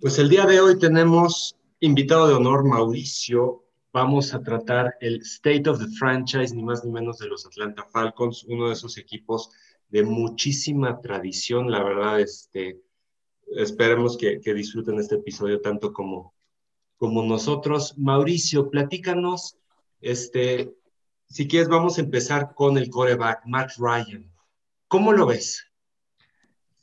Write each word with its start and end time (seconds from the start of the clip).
Pues 0.00 0.18
el 0.18 0.28
día 0.28 0.44
de 0.44 0.60
hoy 0.60 0.78
tenemos 0.78 1.56
invitado 1.80 2.28
de 2.28 2.34
honor 2.34 2.64
Mauricio. 2.64 3.64
Vamos 3.92 4.34
a 4.34 4.42
tratar 4.42 4.94
el 5.00 5.22
State 5.22 5.68
of 5.68 5.78
the 5.78 5.88
Franchise, 5.98 6.54
ni 6.54 6.62
más 6.62 6.84
ni 6.84 6.90
menos 6.90 7.18
de 7.18 7.28
los 7.28 7.46
Atlanta 7.46 7.84
Falcons, 7.84 8.44
uno 8.44 8.66
de 8.66 8.74
esos 8.74 8.98
equipos 8.98 9.50
de 9.88 10.02
muchísima 10.02 11.00
tradición. 11.00 11.70
La 11.70 11.82
verdad, 11.82 12.20
este, 12.20 12.82
esperemos 13.56 14.18
que, 14.18 14.38
disfruten 14.54 14.98
este 14.98 15.14
episodio 15.14 15.60
tanto 15.60 15.92
como, 15.92 16.34
como 16.96 17.22
nosotros. 17.22 17.96
Mauricio, 17.96 18.70
platícanos, 18.70 19.56
este, 20.00 20.74
si 21.28 21.48
quieres, 21.48 21.68
vamos 21.68 21.96
a 21.96 22.02
empezar 22.02 22.54
con 22.54 22.76
el 22.76 22.90
coreback, 22.90 23.42
Matt 23.46 23.72
Ryan. 23.78 24.30
¿Cómo 24.88 25.12
lo 25.12 25.26
ves? 25.26 25.64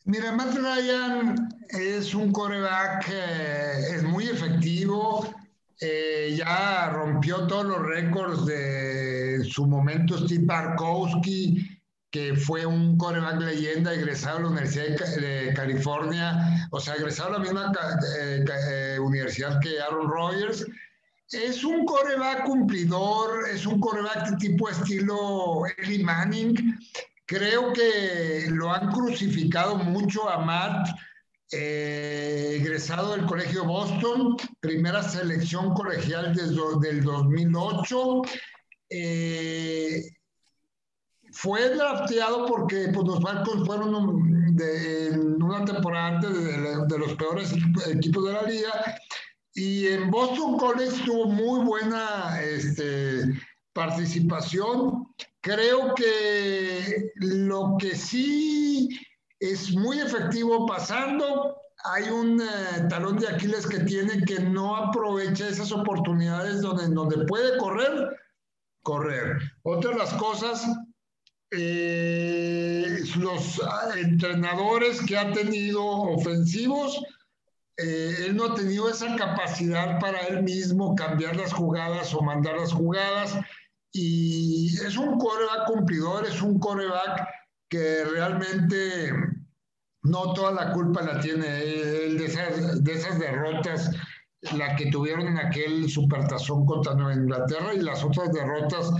Mira, 0.06 0.32
Matt 0.32 0.56
Ryan 0.56 1.36
es 1.70 2.16
un 2.16 2.32
coreback, 2.32 3.06
que 3.06 3.96
es 3.96 4.04
muy 4.04 4.26
efectivo, 4.26 5.32
eh, 5.80 6.34
ya 6.36 6.90
rompió 6.90 7.46
todos 7.46 7.66
los 7.66 7.86
récords 7.86 8.46
de 8.48 9.44
su 9.48 9.68
momento 9.68 10.18
Steve 10.18 10.46
Barkowski, 10.46 11.80
que 12.10 12.36
fue 12.36 12.66
un 12.66 12.98
coreback 12.98 13.42
leyenda, 13.42 13.94
egresado 13.94 14.38
de 14.38 14.44
la 14.44 14.50
Universidad 14.50 14.98
de 15.18 15.54
California, 15.56 16.68
o 16.72 16.80
sea, 16.80 16.96
egresado 16.96 17.34
de 17.34 17.38
la 17.38 17.44
misma 17.44 17.72
eh, 18.20 18.44
eh, 18.70 19.00
universidad 19.00 19.60
que 19.60 19.80
Aaron 19.80 20.10
Rodgers. 20.10 20.66
Es 21.30 21.64
un 21.64 21.86
coreback 21.86 22.46
cumplidor, 22.46 23.48
es 23.50 23.68
un 23.68 23.80
coreback 23.80 24.32
de 24.32 24.38
tipo 24.38 24.68
estilo 24.68 25.62
Eli 25.78 26.04
Manning, 26.04 26.56
Creo 27.32 27.72
que 27.72 28.48
lo 28.50 28.74
han 28.74 28.92
crucificado 28.92 29.78
mucho 29.78 30.30
a 30.30 30.40
Matt, 30.40 30.90
eh, 31.54 32.58
egresado 32.60 33.16
del 33.16 33.26
Colegio 33.26 33.64
Boston, 33.64 34.36
primera 34.60 35.02
selección 35.02 35.74
colegial 35.74 36.36
desde 36.36 36.60
del 36.82 37.02
2008. 37.02 38.22
Eh, 38.90 40.04
fue 41.32 41.70
drafteado 41.70 42.48
porque 42.48 42.90
pues, 42.94 43.08
los 43.08 43.22
Falcons 43.22 43.66
fueron 43.66 43.96
en 44.60 45.42
una 45.42 45.64
temporada 45.64 46.08
antes 46.18 46.34
de, 46.34 46.86
de, 46.86 47.00
los 47.00 47.14
peores 47.14 47.54
equipos 47.88 48.26
de 48.26 48.34
la 48.34 48.42
liga 48.42 48.98
y 49.54 49.88
en 49.88 50.12
Boston 50.12 50.58
College 50.58 51.06
tuvo 51.06 51.28
muy 51.28 51.64
buena 51.64 52.42
este, 52.42 53.24
participación. 53.74 55.08
Creo 55.42 55.96
que 55.96 57.12
lo 57.16 57.78
que 57.80 57.96
sí 57.96 58.90
es 59.40 59.72
muy 59.74 60.00
efectivo 60.00 60.66
pasando, 60.66 61.58
hay 61.84 62.10
un 62.10 62.40
eh, 62.42 62.88
talón 62.90 63.18
de 63.18 63.28
Aquiles 63.28 63.66
que 63.66 63.80
tiene 63.80 64.24
que 64.24 64.40
no 64.40 64.76
aprovecha 64.76 65.48
esas 65.48 65.72
oportunidades 65.72 66.62
donde, 66.62 66.88
donde 66.90 67.26
puede 67.26 67.58
correr, 67.58 68.16
correr. 68.84 69.40
Otra 69.64 69.92
de 69.92 69.98
las 69.98 70.14
cosas, 70.14 70.68
eh, 71.52 73.00
los 73.18 73.62
ah, 73.66 73.90
entrenadores 73.98 75.02
que 75.02 75.18
ha 75.18 75.32
tenido 75.34 75.84
ofensivos, 75.84 77.02
eh, 77.78 78.16
él 78.26 78.36
no 78.36 78.46
ha 78.46 78.56
tenido 78.56 78.90
esa 78.90 79.16
capacidad 79.16 80.00
para 80.00 80.20
él 80.28 80.44
mismo 80.44 80.96
cambiar 80.96 81.36
las 81.36 81.52
jugadas 81.52 82.14
o 82.14 82.22
mandar 82.22 82.58
las 82.58 82.74
jugadas 82.74 83.36
y 83.94 84.68
es 84.68 84.98
un 84.98 85.18
coreback 85.18 85.68
cumplidor, 85.68 86.26
es 86.26 86.42
un 86.42 86.60
coreback 86.60 87.28
que 87.70 88.04
realmente 88.06 89.12
no 90.04 90.34
toda 90.34 90.52
la 90.52 90.72
culpa 90.72 91.02
la 91.02 91.20
tiene 91.20 91.62
él 91.62 92.18
de 92.18 92.26
esas, 92.26 92.84
de 92.84 92.94
esas 92.94 93.20
derrotas, 93.20 93.92
la 94.54 94.76
que 94.76 94.90
tuvieron 94.90 95.28
en 95.28 95.38
aquel 95.38 95.90
supertazón 95.90 96.66
contra 96.66 96.96
Nueva 96.96 97.14
Inglaterra 97.14 97.74
y 97.74 97.82
las 97.82 98.04
otras 98.04 98.32
derrotas, 98.32 98.92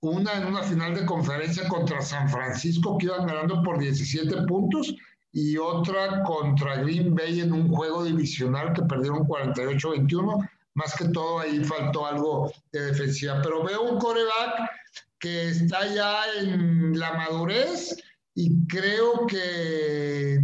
una 0.00 0.32
en 0.34 0.46
una 0.46 0.62
final 0.62 0.94
de 0.94 1.06
conferencia 1.06 1.68
contra 1.68 2.02
San 2.02 2.28
Francisco 2.28 2.98
que 2.98 3.06
iban 3.06 3.26
ganando 3.26 3.62
por 3.62 3.78
17 3.78 4.42
puntos 4.46 4.94
y 5.30 5.56
otra 5.56 6.22
contra 6.24 6.76
Green 6.76 7.14
Bay 7.14 7.40
en 7.40 7.52
un 7.52 7.68
juego 7.68 8.04
divisional 8.04 8.72
que 8.72 8.82
perdieron 8.82 9.26
48-21 9.26 10.48
más 10.74 10.94
que 10.94 11.06
todo 11.06 11.40
ahí 11.40 11.62
faltó 11.64 12.06
algo 12.06 12.52
de 12.72 12.86
defensiva. 12.86 13.40
Pero 13.42 13.64
veo 13.64 13.82
un 13.82 13.98
coreback 13.98 14.70
que 15.18 15.48
está 15.50 15.86
ya 15.86 16.24
en 16.40 16.98
la 16.98 17.12
madurez 17.14 17.96
y 18.34 18.66
creo 18.66 19.26
que 19.26 20.38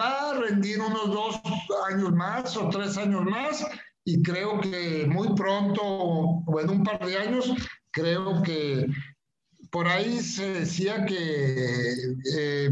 va 0.00 0.30
a 0.30 0.34
rendir 0.34 0.80
unos 0.80 1.06
dos 1.08 1.40
años 1.88 2.12
más 2.12 2.56
o 2.56 2.68
tres 2.68 2.96
años 2.96 3.24
más 3.24 3.64
y 4.04 4.22
creo 4.22 4.60
que 4.60 5.06
muy 5.08 5.34
pronto 5.34 5.82
o 5.82 6.60
en 6.60 6.70
un 6.70 6.84
par 6.84 7.04
de 7.04 7.18
años 7.18 7.52
creo 7.90 8.42
que 8.42 8.86
por 9.70 9.86
ahí 9.86 10.20
se 10.20 10.48
decía 10.50 11.04
que 11.06 11.94
eh, 12.36 12.70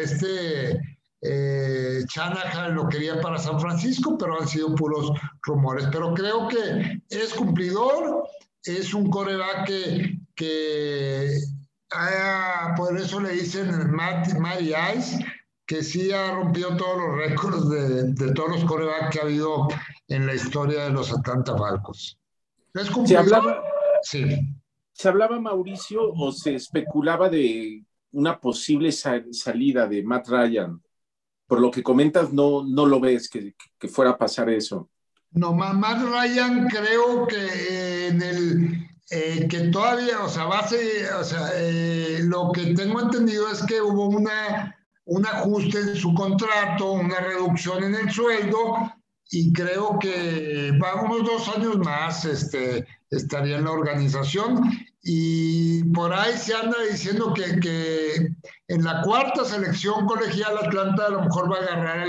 este 0.00 0.80
eh, 1.22 2.02
Shanahan 2.08 2.74
lo 2.74 2.88
quería 2.88 3.20
para 3.20 3.38
San 3.38 3.60
Francisco, 3.60 4.16
pero 4.16 4.40
han 4.40 4.48
sido 4.48 4.74
puros 4.74 5.12
rumores. 5.42 5.86
Pero 5.92 6.14
creo 6.14 6.48
que 6.48 7.02
es 7.08 7.34
cumplidor, 7.34 8.24
es 8.62 8.94
un 8.94 9.10
coreback 9.10 9.66
que, 9.66 10.18
que 10.34 11.40
por 12.76 12.96
eso 12.96 13.20
le 13.20 13.32
dicen 13.32 13.90
Matt, 13.90 14.34
Matty 14.38 14.72
Ice, 14.96 15.18
que 15.66 15.82
sí 15.82 16.10
ha 16.12 16.32
rompido 16.32 16.76
todos 16.76 16.98
los 16.98 17.16
récords 17.16 17.68
de, 17.68 18.32
todos 18.32 18.50
los 18.50 18.64
corebacks 18.64 19.10
que 19.10 19.20
ha 19.20 19.22
habido 19.22 19.68
en 20.08 20.26
la 20.26 20.34
historia 20.34 20.84
de 20.84 20.90
los 20.90 21.12
Atlanta 21.12 21.56
Falcons. 21.56 22.16
¿Es 22.74 22.88
Se 23.04 23.16
hablaba, 23.16 23.62
sí. 24.02 24.24
¿Se 24.92 25.08
hablaba, 25.08 25.40
Mauricio, 25.40 26.12
o 26.12 26.32
se 26.32 26.54
especulaba 26.54 27.28
de 27.28 27.84
una 28.12 28.38
posible 28.38 28.92
salida 28.92 29.86
de 29.86 30.02
Matt 30.02 30.28
Ryan 30.28 30.80
por 31.50 31.60
lo 31.60 31.72
que 31.72 31.82
comentas, 31.82 32.32
no, 32.32 32.64
no 32.64 32.86
lo 32.86 33.00
ves 33.00 33.28
que, 33.28 33.56
que 33.76 33.88
fuera 33.88 34.12
a 34.12 34.18
pasar 34.18 34.48
eso. 34.48 34.88
No, 35.32 35.52
Matt 35.52 36.00
Ryan 36.00 36.68
creo 36.68 37.26
que 37.26 38.06
en 38.06 38.22
el 38.22 38.88
eh, 39.10 39.48
que 39.48 39.58
todavía, 39.70 40.22
o 40.22 40.28
sea, 40.28 40.44
base, 40.44 41.12
o 41.12 41.24
sea, 41.24 41.50
eh, 41.56 42.20
lo 42.22 42.52
que 42.52 42.72
tengo 42.74 43.00
entendido 43.00 43.50
es 43.50 43.64
que 43.64 43.82
hubo 43.82 44.06
una, 44.06 44.76
un 45.06 45.26
ajuste 45.26 45.80
en 45.80 45.96
su 45.96 46.14
contrato, 46.14 46.92
una 46.92 47.18
reducción 47.18 47.82
en 47.82 47.96
el 47.96 48.12
sueldo, 48.12 48.76
y 49.32 49.52
creo 49.52 49.98
que 49.98 50.70
va 50.80 51.02
unos 51.02 51.26
dos 51.26 51.48
años 51.56 51.78
más 51.78 52.24
este, 52.26 52.86
estaría 53.10 53.58
en 53.58 53.64
la 53.64 53.72
organización 53.72 54.70
y 55.02 55.82
por 55.92 56.12
ahí 56.12 56.36
se 56.36 56.54
anda 56.54 56.76
diciendo 56.90 57.32
que, 57.34 57.58
que, 57.60 58.28
en 58.68 58.84
la 58.84 59.02
cuarta 59.02 59.44
selección 59.44 60.06
colegial 60.06 60.58
Atlanta 60.58 61.06
a 61.06 61.10
lo 61.10 61.22
mejor 61.22 61.50
va 61.50 61.56
a 61.56 61.60
agarrar 61.60 62.08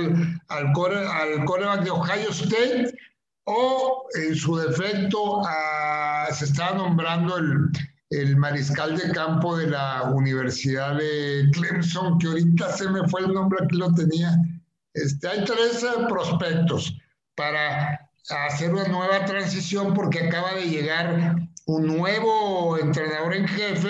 al, 0.49 0.73
core, 0.73 1.07
al 1.07 1.43
coreback 1.45 1.83
de 1.83 1.91
Ohio 1.91 2.29
State 2.29 2.93
o 3.45 4.05
en 4.15 4.35
su 4.35 4.57
defecto 4.57 5.41
se 6.31 6.45
está 6.45 6.73
nombrando 6.75 7.37
el, 7.37 7.69
el, 8.11 8.37
mariscal 8.37 8.97
de 8.97 9.11
campo 9.11 9.57
de 9.57 9.67
la 9.67 10.03
Universidad 10.13 10.97
de 10.97 11.49
Clemson, 11.51 12.19
que 12.19 12.27
ahorita 12.27 12.71
se 12.71 12.89
me 12.89 13.07
fue 13.09 13.21
el 13.21 13.33
nombre, 13.33 13.59
aquí 13.63 13.77
lo 13.77 13.93
tenía. 13.93 14.37
Este, 14.93 15.27
hay 15.27 15.43
tres 15.45 15.85
prospectos 16.07 16.95
para 17.35 18.00
hacer 18.29 18.73
una 18.73 18.87
nueva 18.87 19.25
transición 19.25 19.93
porque 19.93 20.19
acaba 20.19 20.53
de 20.53 20.67
llegar 20.67 21.35
un 21.65 21.87
nuevo 21.87 22.77
entrenador 22.77 23.35
en 23.35 23.47
jefe 23.47 23.89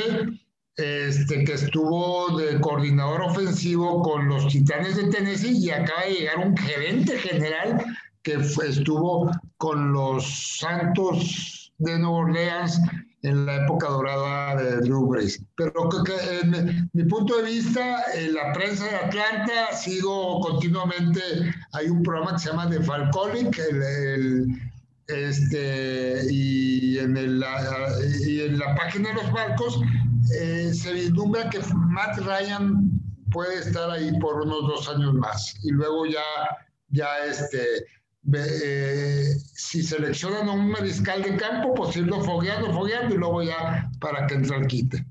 este, 0.78 1.44
que 1.44 1.54
estuvo 1.54 2.38
de 2.38 2.60
coordinador 2.60 3.22
ofensivo 3.22 4.02
con 4.02 4.28
los 4.28 4.48
Titanes 4.48 4.96
de 4.96 5.10
Tennessee 5.10 5.58
y 5.58 5.70
acaba 5.70 6.04
de 6.04 6.14
llegar 6.14 6.38
un 6.40 6.56
gerente 6.56 7.18
general 7.20 7.84
que 8.24 8.34
estuvo 8.34 9.30
con 9.58 9.92
los 9.92 10.58
Santos 10.60 11.74
de 11.78 12.00
Nueva 12.00 12.18
Orleans 12.18 12.82
en 13.24 13.46
la 13.46 13.64
época 13.64 13.88
dorada 13.88 14.56
de 14.56 14.78
Drew 14.82 15.08
Brees. 15.08 15.44
Pero 15.56 15.90
que, 16.06 16.40
en 16.42 16.90
mi 16.94 17.04
punto 17.04 17.38
de 17.38 17.44
vista, 17.44 18.04
en 18.14 18.34
la 18.34 18.52
prensa 18.54 18.86
de 18.86 18.96
Atlanta 18.96 19.74
sigo 19.74 20.40
continuamente, 20.42 21.22
hay 21.74 21.90
un 21.90 22.02
programa 22.04 22.34
que 22.34 22.40
se 22.40 22.50
llama 22.50 22.70
The 22.70 22.82
Falconic, 22.82 23.58
el, 23.60 24.48
este, 25.08 26.22
y, 26.30 26.98
en 27.00 27.18
el, 27.18 27.44
y 28.26 28.42
en 28.42 28.60
la 28.60 28.76
página 28.76 29.10
de 29.10 29.16
los 29.16 29.32
barcos 29.32 29.80
eh, 30.40 30.72
se 30.74 30.94
vislumbra 30.94 31.50
que 31.50 31.60
Matt 31.74 32.18
Ryan 32.20 32.92
puede 33.32 33.60
estar 33.60 33.90
ahí 33.90 34.12
por 34.20 34.42
unos 34.42 34.62
dos 34.62 34.90
años 34.90 35.14
más 35.14 35.56
y 35.64 35.72
luego 35.72 36.06
ya, 36.06 36.24
ya 36.90 37.08
este, 37.26 37.86
eh, 38.34 39.36
si 39.54 39.82
seleccionan 39.82 40.48
a 40.48 40.52
un 40.54 40.70
mariscal 40.70 41.24
de 41.24 41.36
campo, 41.38 41.74
pues 41.74 41.96
irlo 41.98 42.22
fogueando, 42.22 42.72
fogueando 42.72 43.16
y 43.16 43.18
luego 43.18 43.44
ya 43.44 43.90
para 44.00 44.28
que 44.28 44.36
entre 44.36 44.56
al 44.56 44.68
quite. 44.68 45.06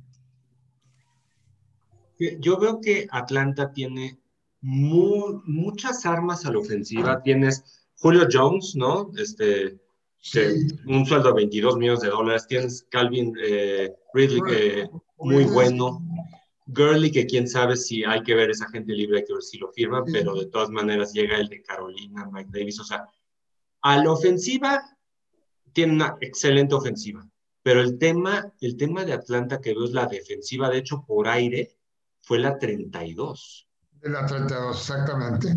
Yo 2.41 2.59
veo 2.59 2.81
que 2.81 3.07
Atlanta 3.11 3.73
tiene 3.73 4.21
muchas 4.61 6.05
armas 6.05 6.45
a 6.45 6.53
la 6.53 6.59
ofensiva. 6.59 7.23
Tienes 7.23 7.89
Julio 7.97 8.29
Jones, 8.31 8.75
¿no? 8.77 9.11
Este, 9.17 9.79
un 10.87 11.07
sueldo 11.07 11.29
de 11.29 11.35
22 11.35 11.79
millones 11.79 12.01
de 12.01 12.09
dólares. 12.09 12.47
Tienes 12.47 12.87
Calvin 12.91 13.33
eh, 13.43 13.95
Ridley, 14.13 14.41
que 14.43 14.91
muy 15.19 15.45
bueno. 15.45 16.03
Gurley, 16.73 17.11
que 17.11 17.27
quién 17.27 17.49
sabe 17.49 17.77
si 17.77 18.05
hay 18.05 18.23
que 18.23 18.35
ver 18.35 18.51
esa 18.51 18.69
gente 18.69 18.93
libre, 18.93 19.19
hay 19.19 19.25
que 19.25 19.35
ver 19.35 19.43
si 19.43 19.59
lo 19.59 19.73
firman, 19.73 20.05
pero 20.13 20.35
de 20.35 20.47
todas 20.47 20.71
maneras 20.71 21.13
llega 21.13 21.39
el 21.39 21.49
de 21.49 21.63
Carolina, 21.63 22.29
Mike 22.33 22.51
Davis. 22.53 22.81
O 22.81 22.85
sea, 22.85 23.07
a 23.83 23.97
la 23.97 24.13
ofensiva, 24.13 24.83
tiene 25.73 25.95
una 25.95 26.17
excelente 26.21 26.75
ofensiva, 26.75 27.29
pero 27.63 27.81
el 27.81 27.99
tema, 27.99 28.53
el 28.61 28.77
tema 28.77 29.05
de 29.05 29.13
Atlanta 29.13 29.61
que 29.61 29.75
veo 29.75 29.85
es 29.85 29.93
la 29.93 30.07
defensiva, 30.07 30.69
de 30.69 30.79
hecho, 30.79 31.05
por 31.07 31.29
aire, 31.29 31.77
fue 32.23 32.39
la 32.39 32.59
32. 32.59 33.69
De 33.93 34.09
la 34.11 34.27
32, 34.27 34.77
exactamente. 34.77 35.55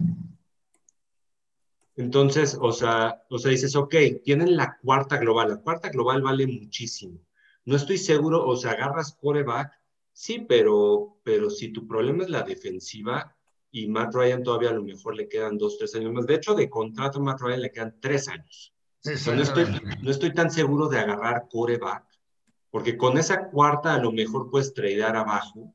Entonces, 1.96 2.58
o 2.60 2.72
sea, 2.72 3.24
o 3.30 3.38
sea, 3.38 3.52
dices, 3.52 3.76
ok, 3.76 3.96
tienen 4.24 4.58
la 4.58 4.78
cuarta 4.82 5.18
global, 5.18 5.50
la 5.50 5.58
cuarta 5.58 5.90
global 5.90 6.22
vale 6.24 6.48
muchísimo. 6.48 7.20
No 7.66 7.76
estoy 7.76 7.98
seguro, 7.98 8.46
o 8.46 8.56
sea, 8.56 8.72
agarras 8.72 9.16
coreback, 9.22 9.72
sí, 10.14 10.46
pero, 10.48 11.18
pero 11.24 11.50
si 11.50 11.70
tu 11.70 11.88
problema 11.88 12.24
es 12.24 12.30
la 12.30 12.44
defensiva 12.44 13.36
y 13.72 13.88
Matt 13.88 14.14
Ryan 14.14 14.44
todavía 14.44 14.70
a 14.70 14.74
lo 14.74 14.84
mejor 14.84 15.16
le 15.16 15.28
quedan 15.28 15.58
dos, 15.58 15.78
tres 15.78 15.96
años 15.96 16.14
más. 16.14 16.28
De 16.28 16.36
hecho, 16.36 16.54
de 16.54 16.70
contrato 16.70 17.20
a 17.20 17.24
Matt 17.24 17.42
Ryan 17.42 17.62
le 17.62 17.72
quedan 17.72 17.96
tres 18.00 18.28
años. 18.28 18.74
no, 19.04 19.42
estoy, 19.42 19.66
no 20.02 20.12
estoy 20.12 20.34
tan 20.34 20.52
seguro 20.52 20.88
de 20.88 21.00
agarrar 21.00 21.48
coreback, 21.50 22.06
porque 22.70 22.96
con 22.96 23.18
esa 23.18 23.50
cuarta 23.50 23.96
a 23.96 24.00
lo 24.00 24.12
mejor 24.12 24.50
puedes 24.50 24.74
tradear 24.74 25.16
abajo, 25.16 25.74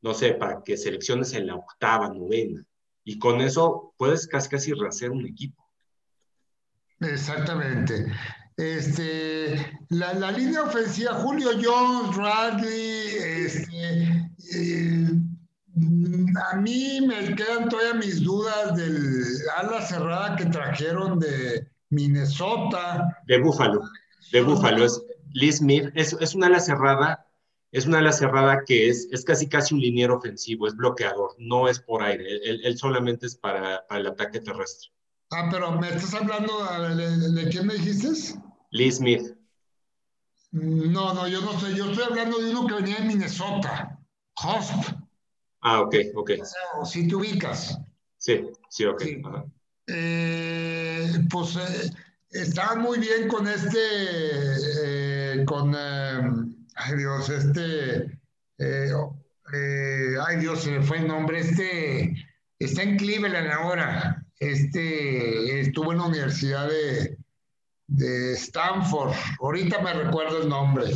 no 0.00 0.14
sé, 0.14 0.34
para 0.34 0.62
que 0.62 0.76
selecciones 0.76 1.32
en 1.34 1.48
la 1.48 1.56
octava, 1.56 2.08
novena. 2.08 2.64
Y 3.04 3.18
con 3.18 3.40
eso 3.40 3.94
puedes 3.98 4.26
casi 4.26 4.48
casi 4.48 4.72
rehacer 4.72 5.10
un 5.10 5.26
equipo. 5.26 5.62
Exactamente. 7.00 8.06
Este, 8.56 9.56
la, 9.88 10.14
la 10.14 10.30
línea 10.30 10.62
ofensiva, 10.62 11.14
Julio 11.14 11.50
Jones, 11.60 12.16
Radley, 12.16 13.08
este, 13.16 14.30
eh, 14.54 15.08
a 16.52 16.56
mí 16.56 17.00
me 17.00 17.34
quedan 17.34 17.68
todavía 17.68 17.94
mis 17.94 18.22
dudas 18.22 18.76
del 18.76 19.24
ala 19.56 19.82
cerrada 19.82 20.36
que 20.36 20.46
trajeron 20.46 21.18
de 21.18 21.66
Minnesota. 21.90 23.20
De 23.26 23.38
Búfalo, 23.38 23.82
de 24.30 24.42
Búfalo. 24.42 24.84
Es 24.84 25.02
Lee 25.32 25.52
Smith, 25.52 25.90
es, 25.94 26.16
es 26.20 26.34
una 26.34 26.46
ala 26.46 26.60
cerrada 26.60 27.24
es 27.74 27.86
una 27.86 27.98
ala 27.98 28.12
cerrada 28.12 28.62
que 28.64 28.88
es, 28.88 29.08
es 29.10 29.24
casi 29.24 29.48
casi 29.48 29.74
un 29.74 29.80
liniero 29.80 30.16
ofensivo, 30.16 30.68
es 30.68 30.76
bloqueador, 30.76 31.34
no 31.38 31.68
es 31.68 31.80
por 31.80 32.04
aire, 32.04 32.24
él, 32.44 32.78
solamente 32.78 33.26
es 33.26 33.34
para, 33.34 33.84
el 33.90 34.06
ataque 34.06 34.38
terrestre. 34.38 34.90
Ah, 35.34 35.48
pero 35.50 35.72
¿me 35.72 35.88
estás 35.88 36.14
hablando 36.14 36.64
de, 36.94 37.48
quién 37.48 37.66
me 37.66 37.74
dijiste? 37.74 38.38
Lee 38.70 38.92
Smith. 38.92 39.36
No, 40.52 41.12
no, 41.12 41.26
yo 41.26 41.40
no 41.40 41.58
sé, 41.58 41.74
yo 41.74 41.90
estoy 41.90 42.04
hablando 42.04 42.38
de 42.38 42.50
uno 42.50 42.66
que 42.66 42.74
venía 42.74 43.00
de 43.00 43.06
Minnesota, 43.06 43.98
Hosp. 44.42 44.94
Ah, 45.60 45.80
ok, 45.80 45.96
ok. 46.14 46.30
si 46.84 47.08
te 47.08 47.16
ubicas. 47.16 47.78
Sí, 48.18 48.46
sí, 48.68 48.84
ok. 48.84 49.02
Eh, 49.88 51.10
pues 51.28 51.56
eh, 51.56 51.90
estaba 52.30 52.76
muy 52.76 52.98
bien 52.98 53.26
con 53.28 53.48
este, 53.48 53.78
eh, 54.82 55.44
con 55.44 55.74
ay 55.74 56.96
Dios, 56.96 57.28
este, 57.30 58.20
eh, 58.58 58.90
eh, 59.52 60.14
ay 60.26 60.36
Dios, 60.38 60.62
se 60.62 60.70
me 60.70 60.82
fue 60.82 60.98
el 60.98 61.08
nombre, 61.08 61.40
este, 61.40 62.14
está 62.58 62.82
en 62.82 62.96
Cleveland 62.96 63.50
ahora, 63.50 64.23
este, 64.38 65.60
estuvo 65.60 65.92
en 65.92 65.98
la 65.98 66.06
Universidad 66.06 66.68
de, 66.68 67.16
de 67.86 68.32
Stanford, 68.34 69.12
ahorita 69.40 69.80
me 69.80 69.94
recuerdo 69.94 70.42
el 70.42 70.48
nombre, 70.48 70.92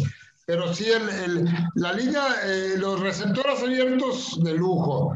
pero 0.47 0.73
sí, 0.75 0.87
el, 0.91 1.45
la 1.75 1.93
liga, 1.93 2.27
eh, 2.45 2.75
los 2.77 3.01
receptores 3.01 3.63
abiertos 3.63 4.43
de 4.43 4.55
lujo, 4.55 5.15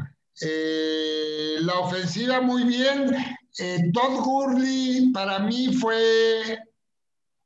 la 1.59 1.79
ofensiva 1.79 2.41
muy 2.41 2.63
bien, 2.63 3.15
Todd 3.93 4.23
Gurley 4.23 5.11
para 5.13 5.39
mí 5.39 5.73
fue 5.75 6.57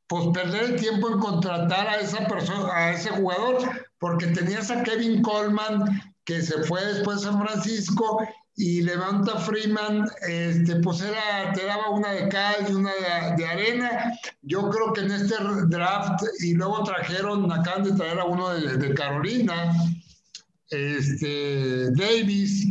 pues 0.07 0.25
perder 0.33 0.63
el 0.63 0.79
tiempo 0.79 1.09
en 1.09 1.19
contratar 1.19 1.87
a 1.87 1.99
esa 1.99 2.25
persona, 2.27 2.73
a 2.73 2.91
ese 2.91 3.09
jugador, 3.09 3.57
porque 3.99 4.27
tenías 4.27 4.71
a 4.71 4.83
Kevin 4.83 5.21
Coleman 5.21 6.01
que 6.23 6.41
se 6.41 6.63
fue 6.63 6.83
después 6.85 7.17
a 7.17 7.31
San 7.31 7.41
Francisco 7.41 8.19
y 8.57 8.81
Levanta 8.81 9.37
Freeman, 9.37 10.09
este, 10.27 10.77
pues 10.77 10.97
te 10.97 11.65
daba 11.65 11.91
una 11.91 12.11
de 12.11 12.27
cal 12.27 12.65
y 12.67 12.73
una 12.73 12.91
de, 13.37 13.45
arena. 13.45 14.13
Yo 14.41 14.69
creo 14.69 14.93
que 14.93 15.01
en 15.01 15.11
este 15.11 15.35
draft, 15.67 16.23
y 16.39 16.55
luego 16.55 16.83
trajeron, 16.83 17.51
acaban 17.51 17.83
de 17.83 17.93
traer 17.93 18.19
a 18.19 18.25
uno 18.25 18.49
de, 18.49 18.77
de 18.77 18.93
Carolina, 18.95 19.71
este, 20.71 21.91
Davis, 21.91 22.67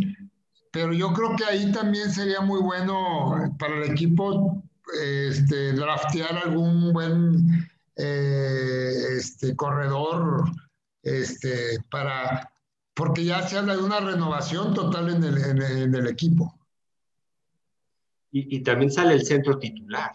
pero 0.73 0.93
yo 0.93 1.13
creo 1.13 1.37
que 1.37 1.45
ahí 1.45 1.71
también 1.73 2.13
sería 2.13 2.41
muy 2.41 2.61
bueno 2.61 3.55
para 3.59 3.77
el 3.77 3.93
equipo 3.93 4.63
este, 5.03 5.73
draftear 5.73 6.37
algún 6.37 6.93
buen 6.93 7.69
eh, 7.97 8.93
este, 9.17 9.55
corredor 9.57 10.45
este, 11.03 11.79
para, 11.91 12.53
porque 12.97 13.27
ya 13.27 13.47
se 13.47 13.59
habla 13.59 13.77
de 13.77 13.83
una 13.83 14.01
renovación 14.01 14.73
total 14.73 15.11
en 15.11 15.23
el, 15.23 15.37
en 15.45 15.95
el, 15.95 16.07
equipo. 16.07 16.59
Y, 18.33 18.57
y, 18.57 18.63
también 18.63 18.91
sale 18.91 19.13
el 19.13 19.25
centro 19.25 19.59
titular. 19.59 20.13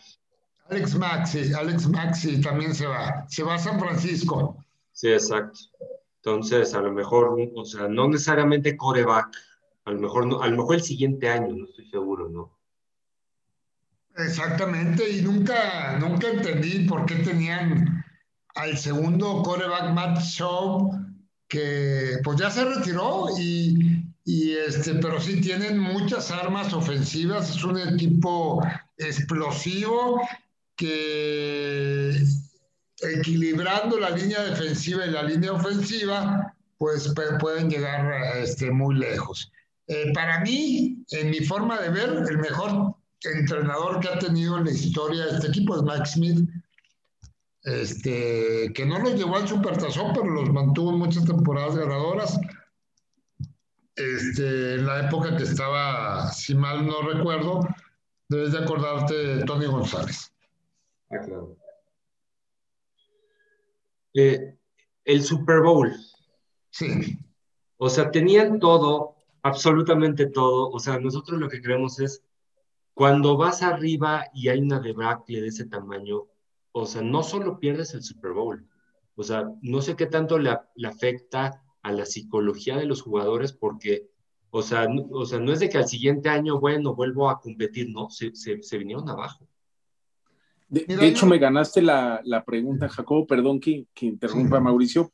Alex 0.68 0.95
Maxi, 0.95 1.54
Alex 1.54 1.88
Maxi 1.88 2.42
también 2.42 2.74
se 2.74 2.88
va, 2.88 3.24
se 3.30 3.44
va 3.44 3.54
a 3.54 3.60
San 3.60 3.80
Francisco. 3.80 4.66
Sí, 4.94 5.10
exacto. 5.10 5.60
Entonces, 6.24 6.74
a 6.74 6.81
lo 6.81 6.92
mejor, 6.92 7.38
o 7.56 7.66
sea, 7.66 7.88
no 7.88 8.07
necesariamente 8.07 8.75
coreback, 8.75 9.30
a 9.86 9.92
lo 9.92 10.00
mejor, 10.00 10.25
no, 10.25 10.42
a 10.42 10.48
lo 10.48 10.57
mejor 10.57 10.75
el 10.75 10.81
siguiente 10.81 11.30
año, 11.30 11.54
no 11.54 11.66
estoy 11.66 11.86
seguro, 11.86 12.30
¿no? 12.30 12.57
Exactamente, 14.18 15.07
y 15.07 15.22
nunca, 15.22 16.00
nunca 16.00 16.30
entendí 16.30 16.88
por 16.88 17.06
qué 17.06 17.16
tenían 17.16 18.04
al 18.56 18.78
segundo 18.78 19.44
coreback 19.44 19.94
Matt 19.94 20.19
Shaw, 20.19 20.92
que 21.51 22.19
pues 22.24 22.39
ya 22.39 22.50
se 22.50 22.63
retiró, 22.63 23.25
y, 23.38 24.06
y, 24.24 24.53
este, 24.53 24.95
pero 24.95 25.19
sí 25.19 25.42
tienen 25.42 25.77
muchas 25.77 26.31
armas 26.31 26.71
ofensivas, 26.71 27.50
es 27.50 27.63
un 27.65 27.77
equipo 27.77 28.65
explosivo 28.98 30.21
que 30.78 32.23
equilibrando 33.02 33.99
la 33.99 34.11
línea 34.11 34.42
defensiva 34.44 35.06
y 35.06 35.11
la 35.11 35.23
línea 35.23 35.52
ofensiva, 35.52 36.56
pues 36.78 37.14
pueden 37.42 37.69
llegar 37.69 38.37
este, 38.37 38.71
muy 38.71 38.95
lejos. 38.95 39.52
Eh, 39.87 40.14
para 40.14 40.40
mí, 40.40 41.04
en 41.11 41.31
mi 41.31 41.42
forma 41.42 41.81
de 41.81 41.90
ver, 41.90 42.09
el 42.30 42.37
mejor 42.37 42.95
entrenador 43.23 43.99
que 43.99 44.07
ha 44.07 44.19
tenido 44.19 44.57
en 44.57 44.66
la 44.66 44.71
historia 44.71 45.25
este 45.25 45.47
equipo 45.47 45.75
es 45.75 45.83
Mike 45.83 46.06
Smith, 46.06 46.49
este, 47.63 48.71
que 48.73 48.85
no 48.85 48.99
los 48.99 49.15
llevó 49.15 49.35
al 49.35 49.47
Supertazón, 49.47 50.11
pero 50.13 50.30
los 50.30 50.49
mantuvo 50.51 50.91
muchas 50.91 51.25
temporadas 51.25 51.75
ganadoras. 51.75 52.39
Este, 53.95 54.75
en 54.75 54.85
la 54.85 55.07
época 55.07 55.35
que 55.35 55.44
estaba, 55.44 56.31
si 56.31 56.56
mal 56.56 56.85
no 56.85 57.01
recuerdo, 57.01 57.61
debes 58.30 58.53
de 58.53 58.59
acordarte 58.59 59.13
de 59.13 59.44
Tony 59.44 59.65
González. 59.65 60.33
Ah, 61.11 61.19
claro. 61.25 61.57
Eh, 64.13 64.57
el 65.06 65.23
Super 65.23 65.61
Bowl. 65.61 65.94
Sí. 66.69 67.18
O 67.77 67.89
sea, 67.89 68.11
tenían 68.11 68.59
todo, 68.59 69.15
absolutamente 69.44 70.27
todo. 70.27 70.69
O 70.69 70.80
sea, 70.80 70.99
nosotros 70.99 71.39
lo 71.39 71.49
que 71.49 71.61
creemos 71.61 71.99
es 71.99 72.23
cuando 72.94 73.37
vas 73.37 73.61
arriba 73.61 74.25
y 74.33 74.49
hay 74.49 74.59
una 74.59 74.80
debacle 74.80 75.41
de 75.41 75.47
ese 75.47 75.65
tamaño, 75.65 76.27
o 76.71 76.85
sea, 76.85 77.01
no 77.01 77.23
solo 77.23 77.59
pierdes 77.59 77.94
el 77.94 78.04
Super 78.04 78.31
Bowl, 78.31 78.68
o 79.16 79.23
sea, 79.23 79.49
no 79.61 79.81
sé 79.81 79.95
qué 79.95 80.06
tanto 80.06 80.40
le, 80.40 80.57
afecta 80.85 81.63
a 81.81 81.92
la 81.92 82.06
psicología 82.06 82.78
de 82.78 82.85
los 82.85 83.01
jugadores 83.01 83.54
porque, 83.54 84.07
o 84.49 84.61
sea, 84.61 84.87
no, 84.87 85.07
o 85.11 85.25
sea, 85.25 85.40
no 85.40 85.51
es 85.51 85.59
de 85.59 85.69
que 85.69 85.78
al 85.78 85.87
siguiente 85.87 86.30
año, 86.30 86.59
bueno, 86.59 86.95
vuelvo 86.95 87.30
a 87.30 87.40
competir, 87.40 87.90
no, 87.90 88.09
se, 88.09 88.33
se, 88.35 88.78
vinieron 88.78 89.09
abajo. 89.09 89.47
De, 90.69 90.85
hecho, 91.06 91.25
me 91.25 91.37
ganaste 91.37 91.81
la, 91.81 92.21
la 92.23 92.45
pregunta, 92.45 92.87
Jacobo, 92.87 93.28
perdón 93.28 93.59
que, 93.59 93.87
que 93.94 94.06
interrumpa 94.06 94.61
Mauricio, 94.61 95.11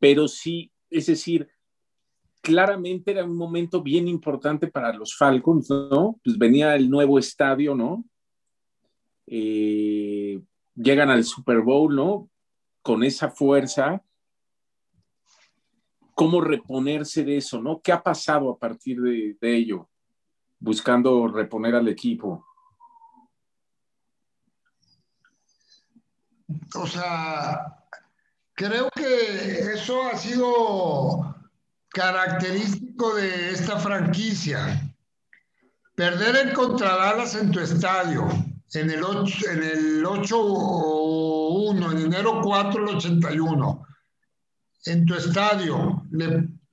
pero 0.00 0.26
sí, 0.26 0.72
es 0.90 1.06
decir, 1.06 1.48
claramente 2.40 3.10
era 3.10 3.24
un 3.24 3.36
momento 3.36 3.82
bien 3.82 4.08
importante 4.08 4.66
para 4.68 4.92
los 4.92 5.16
Falcons, 5.16 5.70
¿no? 5.70 6.18
Pues 6.24 6.38
venía 6.38 6.74
el 6.74 6.88
nuevo 6.90 7.18
estadio, 7.18 7.74
¿no? 7.74 8.04
Eh, 9.26 10.40
llegan 10.78 11.10
al 11.10 11.24
Super 11.24 11.60
Bowl, 11.60 11.94
¿no? 11.94 12.30
Con 12.82 13.02
esa 13.02 13.30
fuerza. 13.30 14.02
¿Cómo 16.14 16.40
reponerse 16.40 17.24
de 17.24 17.36
eso, 17.36 17.60
¿no? 17.60 17.80
¿Qué 17.80 17.92
ha 17.92 18.02
pasado 18.02 18.50
a 18.50 18.58
partir 18.58 19.00
de, 19.00 19.36
ello? 19.40 19.88
Buscando 20.58 21.28
reponer 21.28 21.74
al 21.74 21.88
equipo. 21.88 22.44
o 26.74 26.86
sea, 26.86 27.84
creo 28.54 28.88
que 28.94 29.72
eso 29.72 30.02
ha 30.02 30.16
sido 30.16 31.36
característico 31.88 33.14
de 33.14 33.50
esta 33.50 33.78
franquicia. 33.78 34.80
Perder 35.94 36.48
en 36.48 36.54
contra 36.54 36.96
Dallas 36.96 37.34
en 37.34 37.50
tu 37.50 37.60
estadio, 37.60 38.28
en 38.74 38.90
el 38.90 39.02
8, 39.02 39.50
en 39.50 39.62
el 39.62 40.04
8-1, 40.04 41.92
en 41.92 41.98
enero 42.06 42.40
4 42.42 42.82
el 42.82 42.96
81, 42.96 43.86
en 44.86 45.06
tu 45.06 45.14
estadio, 45.14 46.02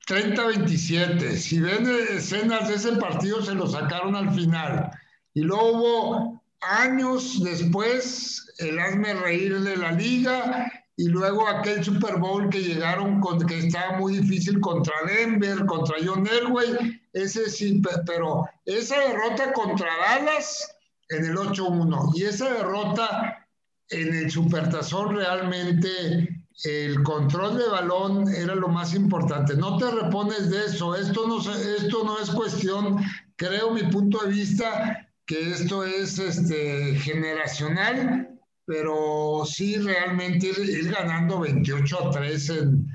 30-27. 0.07 1.35
Si 1.35 1.59
ven 1.59 1.87
escenas 2.09 2.67
de 2.67 2.75
ese 2.75 2.93
partido, 2.93 3.41
se 3.41 3.55
lo 3.55 3.67
sacaron 3.67 4.15
al 4.15 4.33
final. 4.33 4.91
Y 5.33 5.41
luego 5.41 5.71
hubo 5.71 6.43
años 6.61 7.43
después 7.43 8.53
el 8.59 8.79
hazme 8.79 9.13
reír 9.13 9.59
de 9.61 9.77
la 9.77 9.91
liga 9.91 10.71
y 10.97 11.07
luego 11.07 11.47
aquel 11.47 11.83
Super 11.83 12.17
Bowl 12.17 12.49
que 12.49 12.63
llegaron 12.63 13.19
con 13.19 13.45
que 13.45 13.59
estaba 13.59 13.97
muy 13.97 14.17
difícil 14.17 14.59
contra 14.61 14.93
Denver, 15.05 15.65
contra 15.65 15.97
John 16.03 16.25
Elway, 16.25 17.01
ese 17.13 17.49
sí, 17.49 17.81
pero 18.05 18.45
esa 18.65 18.97
derrota 18.99 19.51
contra 19.53 19.89
Dallas 19.97 20.74
en 21.09 21.25
el 21.25 21.35
8-1 21.35 22.11
y 22.15 22.23
esa 22.23 22.53
derrota 22.53 23.47
en 23.89 24.13
el 24.13 24.31
Supertazón 24.31 25.15
realmente 25.15 26.45
el 26.63 27.03
control 27.03 27.57
de 27.57 27.67
balón 27.67 28.27
era 28.33 28.55
lo 28.55 28.69
más 28.69 28.93
importante. 28.93 29.55
No 29.55 29.77
te 29.77 29.91
repones 29.91 30.49
de 30.49 30.65
eso. 30.65 30.95
Esto 30.95 31.27
no, 31.27 31.39
esto 31.39 32.03
no 32.03 32.19
es 32.19 32.29
cuestión, 32.29 32.97
creo 33.35 33.71
mi 33.71 33.83
punto 33.83 34.19
de 34.19 34.31
vista, 34.31 35.05
que 35.25 35.51
esto 35.51 35.83
es 35.83 36.17
este, 36.17 36.95
generacional, 36.95 38.39
pero 38.65 39.43
sí 39.45 39.77
realmente 39.77 40.47
ir, 40.47 40.91
ganando 40.91 41.39
28 41.39 42.07
a 42.07 42.11
3 42.11 42.49
en 42.49 42.87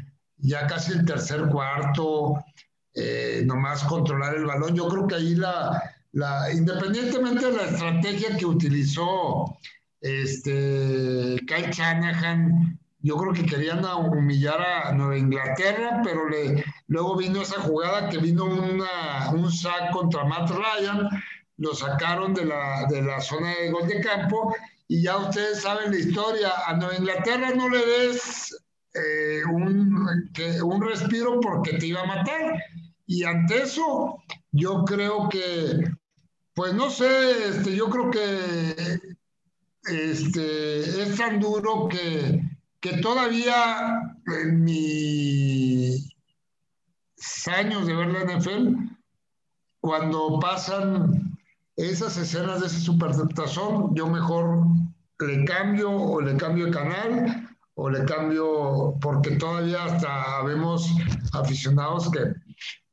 ya 0.43 0.67
casi 0.67 0.93
el 0.93 1.05
tercer 1.05 1.49
cuarto, 1.49 2.43
eh, 2.95 3.43
nomás 3.45 3.85
controlar 3.85 4.35
el 4.37 4.47
balón. 4.47 4.75
Yo 4.75 4.89
creo 4.89 5.07
que 5.07 5.17
ahí 5.17 5.35
la, 5.35 5.83
independientemente 6.53 7.47
de 7.47 7.57
la 7.57 7.65
estrategia 7.65 8.37
que 8.37 8.47
utilizó 8.47 9.59
este, 10.01 11.37
Kyle 11.47 11.71
Shanahan, 11.71 12.79
yo 13.03 13.17
creo 13.17 13.33
que 13.33 13.47
querían 13.47 13.85
humillar 13.85 14.61
a 14.61 14.93
Nueva 14.93 15.17
Inglaterra, 15.17 16.03
pero 16.05 16.23
luego 16.89 17.17
vino 17.17 17.41
esa 17.43 17.61
jugada 17.61 18.09
que 18.11 18.19
vino 18.19 18.45
un 18.45 19.53
sack 19.53 19.91
contra 19.93 20.25
Matt 20.25 20.51
Ryan, 20.51 21.09
lo 21.57 21.75
sacaron 21.75 22.35
de 22.35 22.47
la, 22.47 22.87
de 22.89 23.03
la 23.03 23.21
zona 23.21 23.55
de 23.55 23.71
gol 23.71 23.87
de 23.87 24.01
campo 24.01 24.55
y 24.89 25.03
ya 25.03 25.19
ustedes 25.19 25.63
saben 25.63 25.93
la 25.93 25.99
historia. 25.99 26.51
A 26.67 26.75
Nueva 26.75 26.97
Inglaterra 26.97 27.51
no 27.55 27.69
le 27.69 27.79
des 27.79 28.57
eh, 28.95 29.43
un, 29.45 30.09
un 30.65 30.83
respiro 30.83 31.39
porque 31.41 31.75
te 31.75 31.87
iba 31.87 32.01
a 32.01 32.07
matar. 32.07 32.55
Y 33.07 33.25
ante 33.25 33.63
eso, 33.63 34.23
yo 34.53 34.85
creo 34.85 35.29
que, 35.29 35.85
pues 36.55 36.75
no 36.75 36.91
sé, 36.91 37.49
este, 37.49 37.75
yo 37.75 37.89
creo 37.89 38.11
que 38.11 39.01
este, 39.85 41.03
es 41.03 41.17
tan 41.17 41.41
duro 41.41 41.89
que 41.89 42.41
que 42.81 42.97
todavía 42.99 44.01
en 44.27 44.65
mis 44.65 46.09
años 47.47 47.87
de 47.87 47.95
ver 47.95 48.09
la 48.09 48.25
NFL, 48.25 48.75
cuando 49.81 50.39
pasan 50.41 51.39
esas 51.77 52.17
escenas 52.17 52.61
de 52.61 52.67
ese 52.67 52.81
supertazón, 52.81 53.95
yo 53.95 54.07
mejor 54.09 54.65
le 55.21 55.45
cambio 55.45 55.91
o 55.91 56.21
le 56.21 56.37
cambio 56.37 56.67
de 56.67 56.73
canal 56.73 57.49
o 57.75 57.91
le 57.91 58.05
cambio, 58.05 58.97
porque 59.01 59.33
todavía 59.33 59.85
hasta 59.85 60.43
vemos 60.43 60.91
aficionados 61.33 62.11
que, 62.11 62.35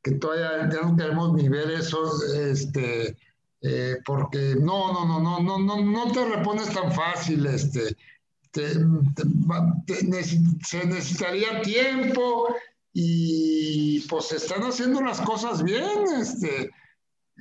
que 0.03 0.11
todavía 0.17 0.67
no 0.81 0.95
queremos 0.95 1.33
ni 1.33 1.47
ver 1.49 1.71
eso, 1.71 2.11
este, 2.35 3.17
eh, 3.61 3.97
porque 4.05 4.55
no, 4.59 4.93
no, 4.93 5.05
no, 5.05 5.19
no, 5.19 5.39
no, 5.39 5.57
no, 5.59 5.81
no 5.81 6.11
te 6.11 6.25
repones 6.25 6.73
tan 6.73 6.91
fácil, 6.91 7.45
este, 7.47 7.95
se 10.63 10.85
necesitaría 10.85 11.61
tiempo 11.61 12.47
y 12.93 13.99
pues 14.07 14.31
están 14.31 14.63
haciendo 14.63 15.01
las 15.01 15.21
cosas 15.21 15.63
bien, 15.63 16.05
este, 16.19 16.69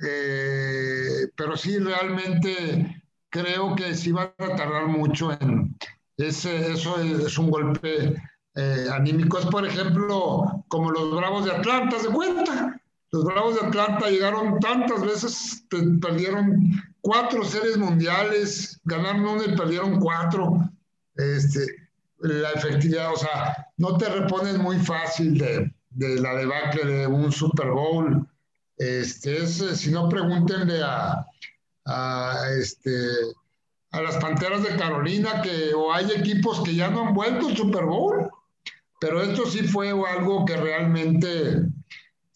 eh, 0.05 1.27
pero 1.35 1.57
sí 1.57 1.79
realmente 1.79 3.03
creo 3.29 3.75
que 3.75 3.95
sí 3.95 4.11
van 4.11 4.33
a 4.37 4.55
tardar 4.55 4.87
mucho 4.87 5.31
en 5.31 5.75
ese, 6.17 6.71
eso 6.71 6.99
es 6.99 7.37
un 7.37 7.51
golpe 7.51 8.15
eh, 8.55 8.87
anímico. 8.91 9.37
Es 9.37 9.45
por 9.45 9.65
ejemplo 9.65 10.63
como 10.67 10.91
los 10.91 11.15
Bravos 11.15 11.45
de 11.45 11.51
Atlanta, 11.51 11.99
¿se 11.99 12.09
cuenta? 12.09 12.79
Los 13.11 13.23
Bravos 13.23 13.59
de 13.59 13.67
Atlanta 13.67 14.09
llegaron 14.09 14.59
tantas 14.59 15.01
veces, 15.01 15.65
perdieron 16.01 16.71
cuatro 17.01 17.43
series 17.45 17.77
mundiales, 17.77 18.79
ganaron 18.83 19.25
uno 19.25 19.43
y 19.45 19.55
perdieron 19.55 19.99
cuatro 19.99 20.69
este, 21.15 21.65
la 22.19 22.51
efectividad, 22.51 23.13
o 23.13 23.17
sea, 23.17 23.67
no 23.77 23.97
te 23.97 24.09
repones 24.09 24.57
muy 24.57 24.77
fácil 24.79 25.37
de, 25.37 25.71
la 26.19 26.35
debacle 26.35 26.85
de 26.85 27.07
un 27.07 27.31
Super 27.31 27.71
Bowl. 27.71 28.27
Este, 28.77 29.37
es, 29.43 29.57
si 29.57 29.89
no, 29.91 30.07
pregúntenle 30.09 30.81
a, 30.83 31.25
a, 31.85 32.35
este, 32.59 32.91
a 33.91 34.01
las 34.01 34.17
Panteras 34.17 34.63
de 34.63 34.75
Carolina 34.75 35.41
que 35.41 35.73
o 35.73 35.91
hay 35.91 36.11
equipos 36.11 36.61
que 36.61 36.75
ya 36.75 36.89
no 36.89 37.07
han 37.07 37.13
vuelto 37.13 37.47
al 37.47 37.57
Super 37.57 37.85
Bowl, 37.85 38.29
pero 38.99 39.21
esto 39.21 39.45
sí 39.47 39.67
fue 39.67 39.89
algo 39.89 40.45
que 40.45 40.57
realmente 40.57 41.63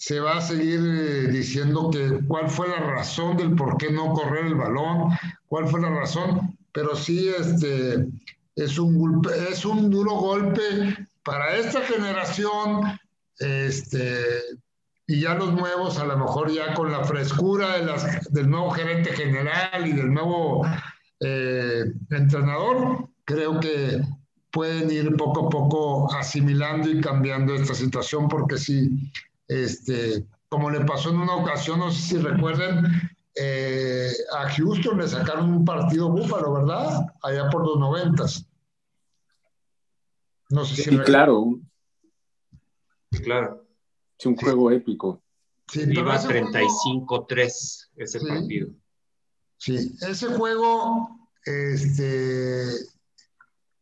se 0.02 0.20
va 0.20 0.38
a 0.38 0.42
seguir 0.42 0.80
eh, 0.80 1.28
diciendo 1.28 1.92
que 1.92 2.26
cuál 2.28 2.50
fue 2.50 2.68
la 2.68 2.80
razón 2.80 3.38
del 3.38 3.54
por 3.54 3.78
qué 3.78 3.92
no 3.92 4.14
correr 4.14 4.48
el 4.48 4.56
balón, 4.56 5.12
cuál 5.48 5.68
fue 5.68 5.80
la 5.80 5.92
razón, 5.92 6.58
pero 6.72 6.96
sí 6.96 7.30
este, 7.30 8.08
es 8.56 8.80
un, 8.80 9.22
es 9.48 9.64
un 9.64 9.92
duro 9.92 10.14
golpe 10.14 10.98
para 11.22 11.56
esta 11.56 11.82
generación, 11.82 13.00
este, 13.38 14.26
y 15.06 15.22
ya 15.22 15.36
los 15.36 15.54
nuevos, 15.54 16.00
a 16.00 16.06
lo 16.06 16.18
mejor 16.18 16.52
ya 16.52 16.74
con 16.74 16.92
la 16.92 17.04
frescura 17.04 17.78
de 17.78 17.86
las, 17.86 18.34
del 18.34 18.50
nuevo 18.50 18.72
gerente 18.72 19.14
general 19.14 19.86
y 19.86 19.92
del 19.92 20.12
nuevo 20.12 20.66
eh, 21.20 21.86
entrenador, 22.10 23.08
creo 23.24 23.60
que 23.60 24.02
pueden 24.50 24.90
ir 24.90 25.16
poco 25.16 25.46
a 25.46 25.50
poco 25.52 26.12
asimilando 26.12 26.90
y 26.90 27.00
cambiando 27.02 27.54
esta 27.54 27.76
situación, 27.76 28.28
porque 28.28 28.58
sí, 28.58 29.12
este, 29.52 30.26
como 30.48 30.70
le 30.70 30.86
pasó 30.86 31.10
en 31.10 31.18
una 31.18 31.36
ocasión, 31.36 31.80
no 31.80 31.92
sé 31.92 32.02
si 32.02 32.18
recuerden, 32.18 32.86
eh, 33.36 34.12
a 34.34 34.50
Houston 34.50 34.98
le 34.98 35.08
sacaron 35.08 35.52
un 35.54 35.66
partido 35.66 36.10
búfalo, 36.10 36.54
¿verdad? 36.54 37.06
Allá 37.22 37.50
por 37.50 37.66
los 37.66 37.78
noventas. 37.78 38.46
No 40.50 40.64
sé 40.64 40.84
si 40.84 40.98
claro. 41.00 41.60
Claro. 43.24 43.66
Es 44.18 44.26
un 44.26 44.38
juego 44.38 44.72
épico. 44.72 45.22
Sí, 45.68 45.82
Iba 45.86 46.18
35-3 46.18 47.90
ese 47.98 48.20
partido. 48.20 48.70
Sí, 49.58 49.98
ese 50.02 50.28
juego, 50.28 51.30
este, 51.46 52.64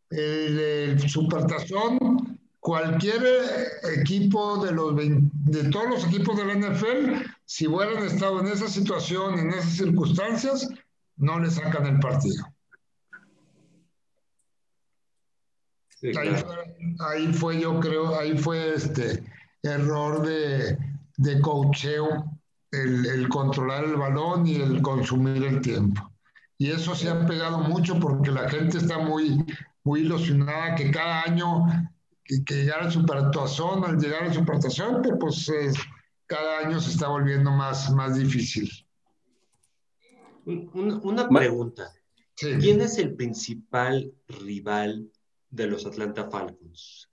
el, 0.09 0.59
el 0.59 1.09
Supertazón, 1.09 2.38
cualquier 2.59 3.23
equipo 3.99 4.63
de 4.63 4.71
los 4.71 4.95
de 4.95 5.69
todos 5.69 5.89
los 5.89 6.07
equipos 6.07 6.37
de 6.37 6.45
la 6.45 6.55
NFL, 6.55 7.25
si 7.45 7.67
hubieran 7.67 8.03
estado 8.03 8.39
en 8.41 8.47
esa 8.47 8.67
situación, 8.67 9.39
en 9.39 9.49
esas 9.49 9.73
circunstancias, 9.73 10.67
no 11.17 11.39
le 11.39 11.49
sacan 11.49 11.85
el 11.85 11.99
partido. 11.99 12.45
ahí, 16.99 17.33
fue, 17.33 17.59
yo 17.59 17.79
creo, 17.79 18.17
ahí 18.17 18.37
fue 18.37 18.75
este 18.75 19.23
error 19.63 20.25
de, 20.25 20.77
de 21.17 21.41
cocheo, 21.41 22.39
el, 22.71 23.05
el, 23.05 23.27
controlar 23.27 23.83
el 23.83 23.95
balón 23.95 24.47
y 24.47 24.55
el 24.55 24.81
consumir 24.81 25.43
el 25.43 25.61
tiempo. 25.61 26.09
Y 26.57 26.71
eso 26.71 26.95
se 26.95 27.09
ha 27.09 27.25
pegado 27.25 27.59
mucho 27.59 27.99
porque 27.99 28.31
la 28.31 28.49
gente 28.49 28.77
está 28.77 28.99
muy, 28.99 29.45
muy 29.83 30.01
ilusionada 30.01 30.75
que 30.75 30.91
cada 30.91 31.23
año 31.23 31.65
que, 32.29 32.43
que 32.43 32.53
llegara 32.53 32.85
al 32.85 32.91
supertazón, 32.91 33.83
al 33.83 33.97
llegar 33.97 34.23
al 34.23 34.33
supertazón, 34.33 35.01
pues 35.19 35.51
cada 36.27 36.59
año 36.59 36.79
se 36.79 36.91
está 36.91 37.07
volviendo 37.07 37.49
más, 37.49 37.91
más 37.91 38.15
difícil. 38.15 38.69
Una, 40.45 41.27
pregunta. 41.27 41.91
¿Quién 42.35 42.81
es 42.81 42.99
el 42.99 43.15
principal 43.15 44.13
rival 44.27 45.11
de 45.49 45.67
los 45.67 45.85
Atlanta 45.87 46.29
Falcons? 46.29 47.09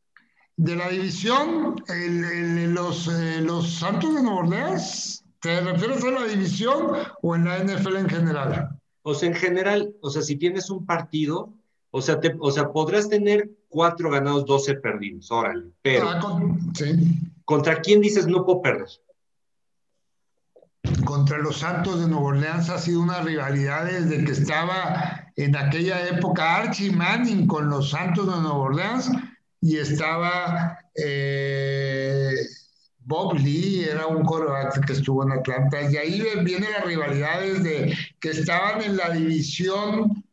De 0.56 0.76
la 0.76 0.88
división, 0.88 1.76
los, 1.88 3.08
eh, 3.08 3.40
los 3.40 3.72
Santos 3.72 4.14
de 4.14 4.22
Nueva 4.22 4.40
Orleans, 4.40 5.24
¿te 5.40 5.60
refieres 5.60 6.04
a 6.04 6.10
la 6.10 6.24
división 6.24 6.92
o 7.22 7.34
en 7.34 7.44
la 7.44 7.58
NFL 7.58 7.96
en 7.96 8.08
general? 8.08 8.80
O 9.02 9.14
sea, 9.14 9.28
en 9.28 9.34
general, 9.34 9.94
o 10.02 10.10
sea, 10.10 10.22
si 10.22 10.36
tienes 10.36 10.70
un 10.70 10.84
partido, 10.84 11.54
O 11.96 12.02
sea, 12.02 12.20
te, 12.20 12.36
o 12.38 12.50
sea, 12.50 12.70
podrás 12.72 13.08
tener 13.08 13.48
cuatro 13.70 14.10
ganados, 14.10 14.44
12 14.44 14.74
perdidos, 14.74 15.30
órale, 15.30 15.70
pero 15.80 16.10
ah, 16.10 16.20
¿contra 17.46 17.80
quién 17.80 18.02
dices 18.02 18.26
no 18.26 18.44
puedo 18.44 18.60
perder? 18.60 18.88
Contra 21.06 21.38
los 21.38 21.60
Santos 21.60 21.98
de 21.98 22.06
Nuevo 22.06 22.26
Orleans 22.26 22.68
ha 22.68 22.76
sido 22.76 23.00
una 23.00 23.22
rivalidad 23.22 23.86
desde 23.86 24.22
que 24.26 24.32
estaba 24.32 25.32
en 25.36 25.56
aquella 25.56 26.06
época 26.06 26.56
Archie 26.56 26.92
Manning 26.92 27.46
con 27.46 27.70
los 27.70 27.88
Santos 27.88 28.26
de 28.26 28.42
Nuevo 28.42 28.64
Orleans 28.64 29.10
y 29.62 29.78
estaba 29.78 30.78
eh, 31.02 32.34
Bob 32.98 33.38
Lee, 33.38 33.84
era 33.90 34.06
un 34.06 34.22
coreback 34.22 34.84
que 34.84 34.92
estuvo 34.92 35.22
en 35.22 35.32
Atlanta, 35.32 35.90
y 35.90 35.96
ahí 35.96 36.22
viene 36.44 36.68
la 36.68 36.84
rivalidad 36.84 37.40
desde 37.40 37.96
que 38.20 38.28
estaban 38.32 38.82
en 38.82 38.98
la 38.98 39.08
división 39.08 40.25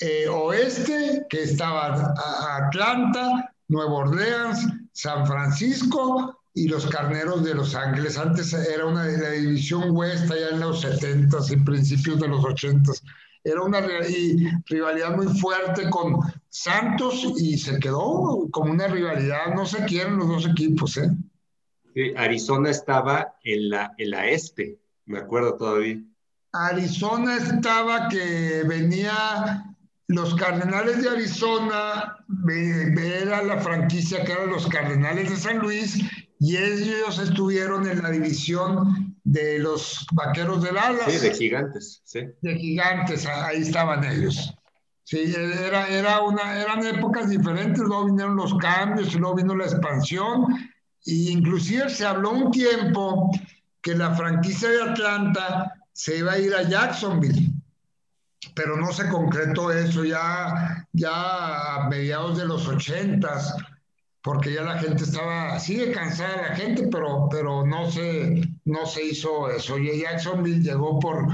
eh, 0.00 0.28
oeste, 0.28 1.26
que 1.28 1.42
estaban 1.42 2.14
Atlanta, 2.62 3.52
Nueva 3.68 3.92
Orleans, 3.92 4.66
San 4.92 5.26
Francisco 5.26 6.42
y 6.54 6.68
los 6.68 6.86
Carneros 6.86 7.44
de 7.44 7.54
Los 7.54 7.74
Ángeles. 7.74 8.18
Antes 8.18 8.52
era 8.52 8.86
una 8.86 9.04
de 9.04 9.18
la 9.18 9.30
división 9.30 9.96
oeste, 9.96 10.34
allá 10.34 10.50
en 10.50 10.60
los 10.60 10.84
70s 10.84 11.52
y 11.52 11.56
principios 11.64 12.20
de 12.20 12.28
los 12.28 12.42
80s. 12.42 13.02
Era 13.44 13.62
una 13.62 13.80
rivalidad 14.66 15.14
muy 15.14 15.28
fuerte 15.38 15.88
con 15.90 16.18
Santos 16.48 17.24
y 17.38 17.56
se 17.58 17.78
quedó 17.78 18.48
como 18.50 18.72
una 18.72 18.88
rivalidad. 18.88 19.54
No 19.54 19.66
se 19.66 19.84
quieren 19.84 20.16
los 20.16 20.28
dos 20.28 20.46
equipos, 20.46 20.96
¿eh? 20.96 21.10
Arizona 22.16 22.70
estaba 22.70 23.34
en 23.44 23.70
la, 23.70 23.94
en 23.96 24.10
la 24.10 24.28
este, 24.28 24.78
me 25.06 25.18
acuerdo 25.18 25.56
todavía. 25.56 26.02
Arizona 26.52 27.36
estaba 27.36 28.08
que 28.08 28.64
venía 28.66 29.75
los 30.08 30.34
Cardenales 30.34 31.02
de 31.02 31.10
Arizona, 31.10 32.16
era 32.48 33.42
la 33.42 33.58
franquicia 33.58 34.24
que 34.24 34.32
eran 34.32 34.50
los 34.50 34.66
Cardenales 34.68 35.30
de 35.30 35.36
San 35.36 35.58
Luis, 35.58 35.98
y 36.38 36.56
ellos 36.56 37.18
estuvieron 37.18 37.88
en 37.88 38.02
la 38.02 38.10
división 38.10 39.16
de 39.24 39.58
los 39.58 40.06
Vaqueros 40.12 40.62
de 40.62 40.72
Dallas. 40.72 41.10
Sí, 41.10 41.18
de 41.18 41.34
gigantes, 41.34 42.02
sí. 42.04 42.20
De 42.42 42.54
gigantes, 42.56 43.26
ahí 43.26 43.62
estaban 43.62 44.04
ellos. 44.04 44.54
Sí, 45.02 45.34
era, 45.36 45.88
era 45.88 46.20
una, 46.20 46.60
eran 46.60 46.84
épocas 46.84 47.28
diferentes, 47.28 47.78
luego 47.78 48.06
vinieron 48.06 48.36
los 48.36 48.56
cambios, 48.58 49.14
luego 49.14 49.36
vino 49.36 49.56
la 49.56 49.64
expansión, 49.64 50.46
e 51.04 51.12
inclusive 51.30 51.88
se 51.88 52.04
habló 52.04 52.30
un 52.30 52.50
tiempo 52.50 53.30
que 53.80 53.94
la 53.94 54.14
franquicia 54.14 54.68
de 54.68 54.82
Atlanta 54.82 55.72
se 55.92 56.18
iba 56.18 56.32
a 56.32 56.38
ir 56.38 56.52
a 56.54 56.62
Jacksonville 56.62 57.45
pero 58.56 58.74
no 58.74 58.90
se 58.90 59.06
concretó 59.10 59.70
eso 59.70 60.02
ya, 60.02 60.88
ya 60.94 61.74
a 61.74 61.88
mediados 61.90 62.38
de 62.38 62.46
los 62.46 62.66
ochentas, 62.66 63.54
porque 64.22 64.54
ya 64.54 64.62
la 64.62 64.78
gente 64.78 65.04
estaba, 65.04 65.60
sigue 65.60 65.92
cansada 65.92 66.48
la 66.48 66.56
gente, 66.56 66.88
pero, 66.90 67.28
pero 67.30 67.66
no, 67.66 67.90
se, 67.90 68.40
no 68.64 68.86
se 68.86 69.04
hizo 69.04 69.50
eso. 69.50 69.78
Y 69.78 70.00
Jacksonville 70.00 70.62
llegó 70.62 70.98
por, 70.98 71.28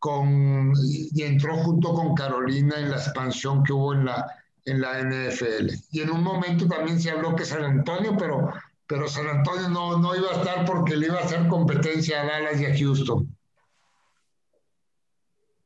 con, 0.00 0.72
y 0.84 1.22
entró 1.22 1.56
junto 1.58 1.94
con 1.94 2.16
Carolina 2.16 2.74
en 2.80 2.90
la 2.90 2.96
expansión 2.96 3.62
que 3.62 3.72
hubo 3.72 3.94
en 3.94 4.06
la, 4.06 4.26
en 4.64 4.80
la 4.80 4.98
NFL. 5.02 5.70
Y 5.92 6.00
en 6.00 6.10
un 6.10 6.24
momento 6.24 6.66
también 6.66 7.00
se 7.00 7.12
habló 7.12 7.36
que 7.36 7.44
San 7.44 7.62
Antonio, 7.62 8.16
pero, 8.18 8.52
pero 8.88 9.06
San 9.06 9.28
Antonio 9.28 9.68
no, 9.68 9.98
no 9.98 10.16
iba 10.16 10.30
a 10.30 10.38
estar 10.38 10.64
porque 10.64 10.96
le 10.96 11.06
iba 11.06 11.20
a 11.20 11.24
hacer 11.24 11.46
competencia 11.46 12.22
a 12.22 12.26
Dallas 12.26 12.60
y 12.60 12.64
a 12.64 12.76
Houston. 12.76 13.36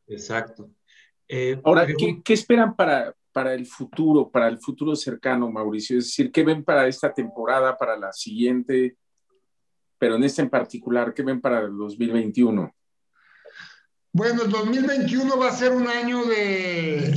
Exacto. 0.08 0.68
Eh, 1.32 1.60
Ahora, 1.62 1.86
¿qué, 1.86 2.32
esperan 2.32 2.74
para, 2.74 3.14
para 3.30 3.54
el 3.54 3.64
futuro, 3.64 4.28
para 4.28 4.48
el 4.48 4.58
futuro 4.58 4.96
cercano, 4.96 5.48
Mauricio? 5.48 5.96
Es 5.96 6.06
decir, 6.06 6.32
¿qué 6.32 6.42
ven 6.42 6.64
para 6.64 6.88
esta 6.88 7.14
temporada, 7.14 7.78
para 7.78 7.96
la 7.96 8.12
siguiente? 8.12 8.96
Pero 9.96 10.16
en 10.16 10.24
este 10.24 10.42
en 10.42 10.50
particular, 10.50 11.14
¿qué 11.14 11.22
ven 11.22 11.40
para 11.40 11.60
el 11.60 11.76
2021? 11.76 12.74
Bueno, 14.12 14.42
el 14.42 14.50
2021 14.50 15.38
va 15.38 15.50
a 15.50 15.52
ser 15.52 15.70
un 15.70 15.86
año 15.86 16.24
de... 16.24 17.14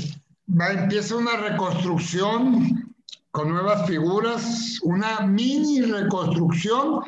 Va, 0.47 0.71
empieza 0.73 1.15
una 1.15 1.36
reconstrucción 1.38 2.95
con 3.32 3.49
nuevas 3.49 3.88
figuras, 3.88 4.80
una 4.84 5.21
mini 5.21 5.82
reconstrucción 5.82 6.99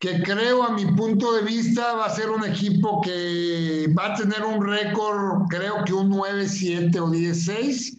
que 0.00 0.22
creo 0.22 0.62
a 0.62 0.72
mi 0.72 0.86
punto 0.86 1.32
de 1.32 1.42
vista 1.42 1.94
va 1.94 2.06
a 2.06 2.10
ser 2.10 2.30
un 2.30 2.44
equipo 2.44 3.00
que 3.00 3.92
va 3.98 4.14
a 4.14 4.14
tener 4.14 4.44
un 4.44 4.64
récord, 4.64 5.48
creo 5.48 5.84
que 5.84 5.92
un 5.92 6.10
9-7 6.10 6.96
o 7.00 7.08
10-6. 7.08 7.98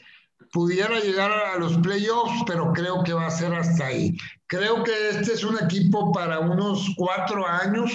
Pudiera 0.51 0.99
llegar 0.99 1.31
a 1.31 1.59
los 1.59 1.77
playoffs, 1.77 2.43
pero 2.47 2.73
creo 2.73 3.03
que 3.03 3.13
va 3.13 3.27
a 3.27 3.31
ser 3.31 3.53
hasta 3.53 3.85
ahí. 3.85 4.17
Creo 4.47 4.83
que 4.83 5.09
este 5.09 5.33
es 5.33 5.43
un 5.43 5.57
equipo 5.63 6.11
para 6.11 6.39
unos 6.39 6.91
cuatro 6.97 7.45
años, 7.45 7.91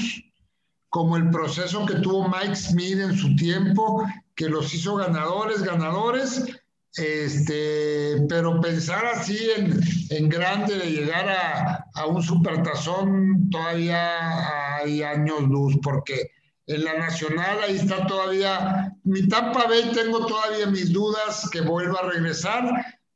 como 0.89 1.17
el 1.17 1.31
proceso 1.31 1.85
que 1.85 1.95
tuvo 1.95 2.29
Mike 2.29 2.55
Smith 2.55 2.99
en 3.01 3.17
su 3.17 3.35
tiempo, 3.35 4.07
que 4.37 4.49
los 4.49 4.73
hizo 4.73 4.95
ganadores, 4.95 5.63
ganadores, 5.63 6.45
este, 6.93 8.25
pero 8.29 8.61
pensar 8.61 9.05
así 9.07 9.51
en, 9.57 9.81
en 10.11 10.29
grande 10.29 10.77
de 10.77 10.93
llegar 10.93 11.29
a, 11.29 11.84
a, 11.95 12.07
un 12.07 12.23
supertazón 12.23 13.49
todavía 13.51 14.77
hay 14.77 15.03
años 15.03 15.43
luz, 15.43 15.77
porque 15.83 16.31
en 16.67 16.85
la 16.85 16.95
nacional 16.99 17.59
ahí 17.63 17.77
está 17.77 18.07
todavía, 18.07 18.93
mi 19.05 19.29
Tampa 19.29 19.67
Bay 19.67 19.91
tengo 19.93 20.27
todavía 20.27 20.67
mis 20.67 20.93
dudas 20.93 21.49
que 21.51 21.61
vuelva 21.61 22.01
a 22.01 22.11
regresar, 22.11 22.65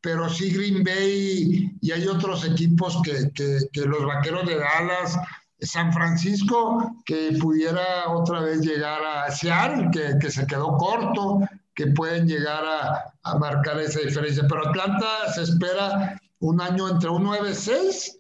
pero 0.01 0.29
sí 0.29 0.51
Green 0.51 0.85
Bay 0.85 1.73
y 1.81 1.93
hay 1.93 2.07
otros 2.07 2.45
equipos 2.45 3.01
que, 3.03 3.31
que, 3.35 3.81
los 3.87 4.05
vaqueros 4.05 4.47
de 4.47 4.59
Dallas, 4.59 5.19
San 5.61 5.93
Francisco, 5.93 6.95
que 7.05 7.37
pudiera 7.41 8.09
otra 8.11 8.41
vez 8.41 8.61
llegar 8.61 9.01
a 9.05 9.31
Seattle, 9.31 9.89
que, 9.93 10.19
que 10.21 10.31
se 10.31 10.47
quedó 10.47 10.77
corto, 10.77 11.41
que 11.79 11.87
pueden 11.87 12.27
llegar 12.27 12.65
a, 12.65 13.39
marcar 13.39 13.79
esa 13.79 14.01
diferencia. 14.01 14.45
Pero 14.49 14.69
Atlanta 14.69 15.33
se 15.33 15.43
espera 15.43 16.21
un 16.41 16.61
año 16.61 16.89
entre 16.89 17.09
un 17.09 17.25
9-6 17.25 18.18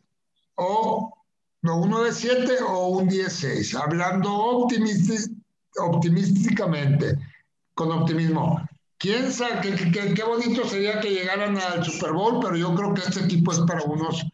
o 0.58 1.12
no, 1.62 1.78
un 1.78 1.90
9-7 1.90 2.60
o 2.66 2.88
un 2.88 3.08
10-6, 3.08 3.74
hablando 3.74 4.32
optimísticamente, 5.76 7.18
con 7.74 7.90
optimismo. 7.90 8.60
¿Quién 8.98 9.32
sabe 9.32 9.60
qué, 9.92 10.14
qué, 10.14 10.24
bonito 10.24 10.68
sería 10.68 11.00
que 11.00 11.10
llegaran 11.10 11.56
al 11.56 11.84
Super 11.84 12.12
Bowl, 12.12 12.40
pero 12.42 12.56
yo 12.56 12.74
creo 12.74 12.94
que 12.94 13.02
este 13.02 13.20
equipo 13.24 13.52
es 13.52 13.60
para 13.60 13.82
unos 13.82 14.26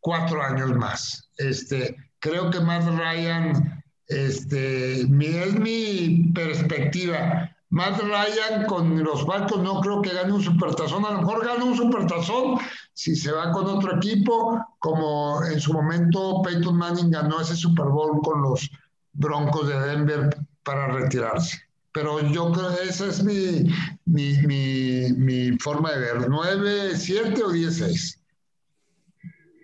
cuatro 0.00 0.40
años 0.42 0.74
más. 0.76 1.28
Este, 1.38 1.96
creo 2.20 2.50
que 2.50 2.60
Matt 2.60 2.86
Ryan, 2.96 3.82
este, 4.06 5.00
es 5.00 5.08
mi 5.08 6.30
perspectiva. 6.32 7.55
Matt 7.70 8.00
Ryan 8.00 8.64
con 8.66 9.02
los 9.02 9.24
Falcons 9.24 9.62
no 9.62 9.80
creo 9.80 10.00
que 10.00 10.14
gane 10.14 10.32
un 10.32 10.42
supertazón, 10.42 11.04
a 11.04 11.10
lo 11.10 11.18
mejor 11.18 11.44
gana 11.44 11.64
un 11.64 11.76
supertazón 11.76 12.58
si 12.92 13.14
se 13.14 13.32
va 13.32 13.52
con 13.52 13.66
otro 13.66 13.96
equipo, 13.96 14.64
como 14.78 15.44
en 15.44 15.60
su 15.60 15.72
momento 15.72 16.40
Peyton 16.42 16.76
Manning 16.76 17.10
ganó 17.10 17.40
ese 17.40 17.54
Super 17.54 17.86
Bowl 17.86 18.22
con 18.22 18.40
los 18.42 18.70
Broncos 19.12 19.68
de 19.68 19.78
Denver 19.78 20.36
para 20.62 20.88
retirarse. 20.88 21.60
Pero 21.92 22.20
yo 22.30 22.52
creo 22.52 22.74
que 22.74 22.88
esa 22.88 23.06
es 23.06 23.22
mi, 23.22 23.70
mi, 24.04 25.12
mi, 25.16 25.58
forma 25.58 25.92
de 25.92 26.00
ver, 26.00 26.28
9, 26.28 26.96
7 26.96 27.42
o 27.42 27.50
10, 27.50 27.76
6. 27.76 28.20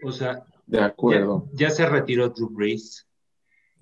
O 0.05 0.13
sea, 0.13 0.45
de 0.67 0.81
acuerdo. 0.81 1.49
Ya, 1.53 1.69
ya 1.69 1.75
se 1.75 1.87
retiró 1.87 2.29
Drew 2.31 2.51
Brees. 2.51 3.07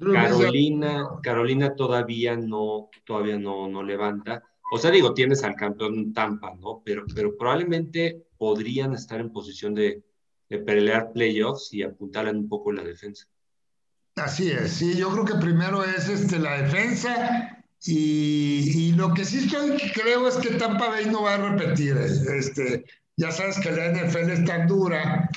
Carolina, 0.00 1.06
Carolina 1.22 1.74
todavía 1.74 2.36
no, 2.36 2.90
todavía 3.04 3.38
no, 3.38 3.68
no 3.68 3.82
levanta. 3.82 4.42
O 4.72 4.78
sea, 4.78 4.90
digo, 4.90 5.14
tienes 5.14 5.42
al 5.44 5.56
campeón 5.56 6.12
Tampa, 6.12 6.54
¿no? 6.54 6.82
Pero, 6.84 7.04
pero 7.14 7.36
probablemente 7.36 8.24
podrían 8.38 8.94
estar 8.94 9.20
en 9.20 9.32
posición 9.32 9.74
de, 9.74 10.02
de 10.48 10.58
pelear 10.58 11.12
playoffs 11.12 11.72
y 11.72 11.82
apuntar 11.82 12.32
un 12.34 12.48
poco 12.48 12.72
la 12.72 12.82
defensa. 12.82 13.26
Así 14.16 14.50
es, 14.50 14.72
sí, 14.72 14.96
yo 14.96 15.10
creo 15.10 15.24
que 15.24 15.34
primero 15.34 15.84
es 15.84 16.08
este, 16.08 16.38
la 16.38 16.62
defensa 16.62 17.64
y, 17.86 18.88
y, 18.88 18.92
lo 18.92 19.14
que 19.14 19.24
sí 19.24 19.38
estoy 19.38 19.78
creo 19.94 20.28
es 20.28 20.36
que 20.36 20.50
Tampa 20.56 20.88
Bay 20.88 21.06
no 21.06 21.22
va 21.22 21.34
a 21.34 21.50
repetir. 21.50 21.96
Este, 21.96 22.84
ya 23.16 23.30
sabes 23.30 23.58
que 23.60 23.70
la 23.70 23.92
NFL 23.92 24.30
es 24.30 24.44
tan 24.44 24.66
dura 24.66 25.30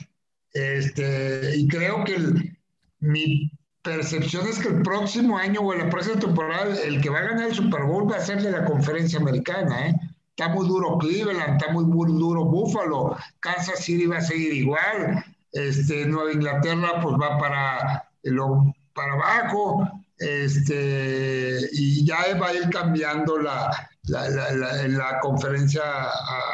este, 0.54 1.56
y 1.58 1.68
creo 1.68 2.04
que 2.04 2.16
el, 2.16 2.58
mi 3.00 3.52
percepción 3.84 4.48
es 4.48 4.60
que 4.60 4.70
el 4.70 4.82
próximo 4.82 5.38
año 5.38 5.62
o 5.62 5.74
en 5.74 5.80
la 5.80 5.90
próxima 5.90 6.20
temporada 6.20 6.76
el 6.82 7.02
que 7.02 7.10
va 7.10 7.20
a 7.20 7.24
ganar 7.24 7.50
el 7.50 7.56
Super 7.56 7.84
Bowl 7.84 8.10
va 8.10 8.16
a 8.16 8.22
ser 8.22 8.42
de 8.42 8.52
la 8.52 8.66
conferencia 8.66 9.20
americana, 9.20 9.90
¿eh? 9.90 9.96
Está 10.36 10.50
muy 10.50 10.68
duro 10.68 10.98
Cleveland, 10.98 11.62
está 11.62 11.72
muy, 11.72 11.86
duro 11.86 12.46
Buffalo, 12.46 13.16
Kansas 13.40 13.80
City 13.80 14.08
va 14.08 14.18
a 14.18 14.22
seguir 14.22 14.52
igual, 14.52 15.24
este, 15.52 16.08
Nueva 16.08 16.32
Inglaterra 16.32 17.00
pues 17.04 17.16
va 17.22 17.38
para, 17.38 18.10
lo, 18.24 18.74
para 18.96 19.14
abajo, 19.14 19.88
este, 20.18 21.60
y 21.74 22.04
ya 22.04 22.36
va 22.42 22.48
a 22.48 22.54
ir 22.54 22.70
cambiando 22.72 23.38
la, 23.38 23.70
la, 24.06 24.28
la, 24.30 24.88
la 24.88 25.20
conferencia 25.20 25.84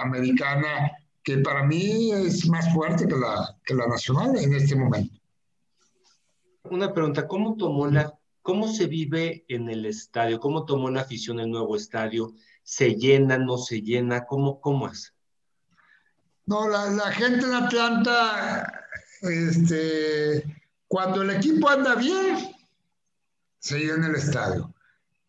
americana 0.02 0.92
que 1.24 1.38
para 1.38 1.64
mí 1.64 2.12
es 2.12 2.48
más 2.48 2.74
fuerte 2.74 3.08
que 3.08 3.16
la, 3.16 3.56
que 3.64 3.76
la 3.76 3.88
nacional 3.88 4.36
en 4.38 4.56
este 4.56 4.76
momento. 4.76 5.19
Una 6.72 6.94
pregunta, 6.94 7.28
¿cómo 7.28 7.56
tomó 7.56 7.88
la, 7.88 8.18
cómo 8.42 8.68
se 8.68 8.88
vive 8.88 9.46
en 9.48 9.70
el 9.70 9.86
estadio? 9.86 10.40
¿Cómo 10.40 10.66
tomó 10.66 10.90
la 10.90 11.02
afición 11.02 11.40
el 11.40 11.50
nuevo 11.50 11.76
estadio? 11.76 12.34
¿Se 12.64 12.96
llena, 12.96 13.38
no 13.38 13.58
se 13.58 13.82
llena? 13.82 14.26
¿Cómo, 14.26 14.60
cómo 14.62 14.88
es? 14.88 15.14
No, 16.46 16.68
la, 16.68 16.90
la 16.90 17.12
gente 17.12 17.46
en 17.46 17.54
Atlanta, 17.54 18.86
este, 19.22 20.44
cuando 20.88 21.22
el 21.22 21.32
equipo 21.32 21.70
anda 21.70 21.96
bien, 21.96 22.38
se 23.60 23.80
llena 23.80 24.08
el 24.08 24.16
estadio. 24.16 24.74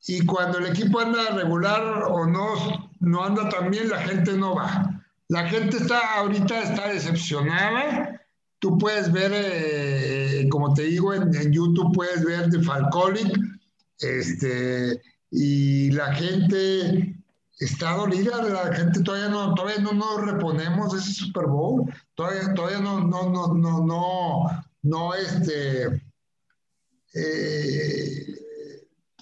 Y 0.07 0.25
cuando 0.25 0.59
el 0.59 0.67
equipo 0.67 1.01
anda 1.01 1.31
regular 1.31 2.05
o 2.09 2.27
no, 2.27 2.91
no 3.01 3.25
anda 3.25 3.49
tan 3.49 3.71
bien, 3.71 3.89
la 3.91 4.01
gente 4.01 4.33
no 4.33 4.55
va. 4.55 5.05
La 5.29 5.47
gente 5.49 5.77
está 5.77 6.17
ahorita 6.17 6.63
está 6.63 6.89
decepcionada. 6.89 8.21
Tú 8.59 8.79
puedes 8.79 9.13
ver, 9.13 9.31
eh, 9.35 10.10
como 10.51 10.75
te 10.75 10.83
digo, 10.83 11.15
en, 11.15 11.33
YouTube 11.51 11.95
puedes 11.95 12.23
ver 12.25 12.51
de 12.51 12.63
Falconic, 12.63 13.39
este, 14.01 15.01
y 15.31 15.91
la 15.93 16.13
gente 16.15 17.17
está 17.59 17.95
dolida, 17.95 18.43
la 18.43 18.75
gente 18.75 19.03
todavía 19.03 19.29
no, 19.29 19.55
todavía 19.55 19.81
no 19.81 19.93
nos 19.93 20.21
reponemos 20.23 20.95
ese 20.95 21.13
Super 21.13 21.47
Bowl, 21.47 21.91
todavía, 22.15 22.53
todavía 22.55 22.81
no, 22.81 23.01
no, 23.01 23.31
no, 23.31 23.55
no, 23.55 23.85
no, 23.85 24.65
no, 24.83 25.15
este, 25.15 26.03
eh, 27.15 28.37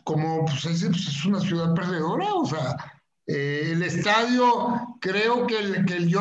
como 0.05 0.45
pues, 0.45 0.65
es, 0.67 0.85
pues, 0.85 1.09
es, 1.09 1.25
una 1.25 1.41
ciudad 1.41 1.75
perdedora, 1.75 2.35
o 2.35 2.47
sea, 2.47 2.77
eh, 3.27 3.73
el 3.73 3.83
estadio, 3.83 4.97
creo 5.01 5.47
que 5.47 5.59
el, 5.59 5.85
que 5.85 5.97
el 5.97 6.15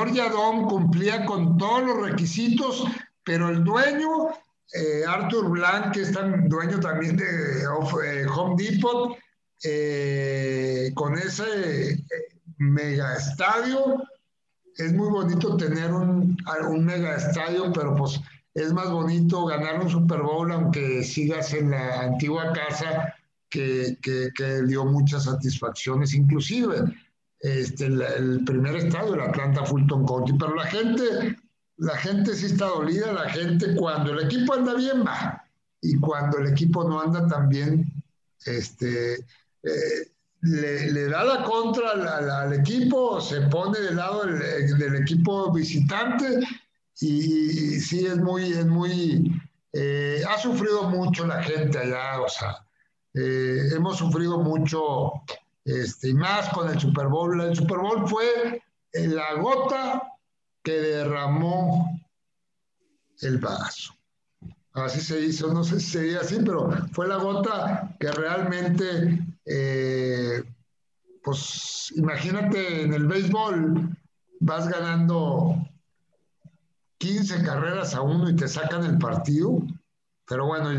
cumplía 0.67 1.25
con 1.25 1.57
todos 1.57 1.83
los 1.83 2.09
requisitos, 2.09 2.83
pero 3.23 3.49
el 3.49 3.63
dueño, 3.63 4.29
eh, 4.73 5.03
Arthur 5.07 5.49
Blank, 5.49 5.93
que 5.93 6.01
es 6.01 6.11
dueño 6.47 6.79
también 6.79 7.17
de 7.17 7.67
Home 7.67 8.55
Depot, 8.61 9.17
con 10.95 11.17
ese 11.17 12.03
mega 12.57 13.15
estadio, 13.15 14.03
es 14.77 14.93
muy 14.93 15.09
bonito 15.09 15.57
tener 15.57 15.91
un, 15.91 16.37
un 16.69 16.85
mega 16.85 17.15
estadio, 17.15 17.71
pero 17.73 17.95
pues 17.95 18.19
es 18.53 18.73
más 18.73 18.89
bonito 18.89 19.45
ganar 19.45 19.81
un 19.81 19.89
Super 19.89 20.21
Bowl 20.21 20.51
aunque 20.51 21.03
sigas 21.03 21.53
en 21.53 21.71
la 21.71 22.01
antigua 22.01 22.53
casa 22.53 23.13
que, 23.49 23.97
que, 24.01 24.61
dio 24.63 24.85
muchas 24.85 25.23
satisfacciones, 25.23 26.13
inclusive 26.13 26.83
este, 27.39 27.85
el, 27.85 28.43
primer 28.45 28.75
estadio, 28.75 29.13
el 29.13 29.21
Atlanta 29.21 29.63
Fulton 29.65 30.05
County, 30.05 30.33
pero 30.33 30.55
la 30.55 30.65
gente, 30.65 31.37
la 31.77 31.95
gente 31.97 32.35
sí 32.35 32.47
está 32.47 32.65
dolida, 32.65 33.11
la 33.11 33.29
gente 33.29 33.75
cuando 33.75 34.13
el 34.13 34.25
equipo 34.25 34.53
anda 34.53 34.73
bien 34.73 35.05
va, 35.05 35.43
y 35.81 35.99
cuando 35.99 36.39
el 36.39 36.47
equipo 36.47 36.83
no 36.83 36.99
anda 36.99 37.27
tan 37.27 37.49
bien, 37.49 37.85
este, 38.45 39.15
eh, 39.15 40.11
le, 40.41 40.91
le, 40.91 41.07
da 41.09 41.23
la 41.23 41.43
contra 41.43 41.91
al, 41.91 42.29
al, 42.29 42.53
equipo, 42.53 43.21
se 43.21 43.41
pone 43.41 43.79
del 43.79 43.95
lado 43.95 44.25
del, 44.25 44.77
del 44.77 44.95
equipo 44.95 45.51
visitante 45.51 46.39
y, 46.99 47.79
sí 47.79 48.05
es 48.05 48.17
muy, 48.17 48.51
es 48.53 48.65
muy, 48.65 49.39
eh, 49.73 50.23
ha 50.27 50.37
sufrido 50.37 50.89
mucho 50.89 51.27
la 51.27 51.43
gente 51.43 51.77
allá, 51.77 52.21
o 52.21 52.29
sea, 52.29 52.65
eh, 53.13 53.69
hemos 53.75 53.97
sufrido 53.97 54.39
mucho, 54.39 55.11
este, 55.65 56.09
y 56.09 56.13
más 56.13 56.49
con 56.49 56.69
el 56.69 56.79
Super 56.79 57.07
Bowl. 57.07 57.39
El 57.41 57.55
Super 57.55 57.79
Bowl 57.79 58.07
fue 58.07 58.61
la 58.93 59.33
gota 59.35 60.16
que 60.67 60.81
derramó 60.81 61.97
el 63.21 63.37
vaso. 63.37 63.93
Así 64.73 64.99
se 64.99 65.21
hizo, 65.21 65.53
no 65.53 65.63
sé 65.63 65.79
si 65.79 65.91
sería 65.91 66.19
así, 66.19 66.39
pero 66.45 66.69
fue 66.91 67.07
la 67.07 67.15
gota 67.15 67.95
que 67.97 68.11
realmente, 68.11 69.25
eh, 69.45 70.43
pues 71.23 71.93
imagínate 71.95 72.81
en 72.81 72.93
el 72.93 73.07
béisbol, 73.07 73.97
vas 74.41 74.67
ganando 74.67 75.55
15 76.97 77.43
carreras 77.43 77.95
a 77.95 78.01
uno 78.01 78.29
y 78.29 78.35
te 78.35 78.49
sacan 78.49 78.83
el 78.83 78.97
partido. 78.97 79.61
Pero 80.27 80.47
bueno, 80.47 80.77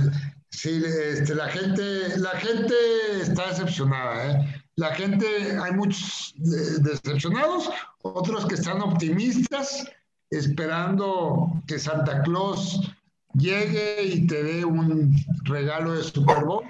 sí, 0.51 0.83
este, 0.85 1.35
la, 1.35 1.49
gente, 1.49 2.19
la 2.19 2.33
gente 2.33 2.75
está 3.23 3.49
decepcionada. 3.49 4.33
¿eh? 4.33 4.58
La 4.79 4.95
gente, 4.95 5.59
hay 5.61 5.73
muchos 5.73 6.33
decepcionados, 6.37 7.69
otros 8.03 8.47
que 8.47 8.55
están 8.55 8.81
optimistas, 8.81 9.85
esperando 10.31 11.51
que 11.67 11.81
Santa 11.81 12.23
Claus 12.23 12.89
llegue 13.35 14.05
y 14.05 14.29
te 14.29 14.41
dé 14.41 14.65
un 14.65 15.17
regalo 15.43 15.95
de 15.95 16.05
Super 16.05 16.45
Bowl. 16.45 16.65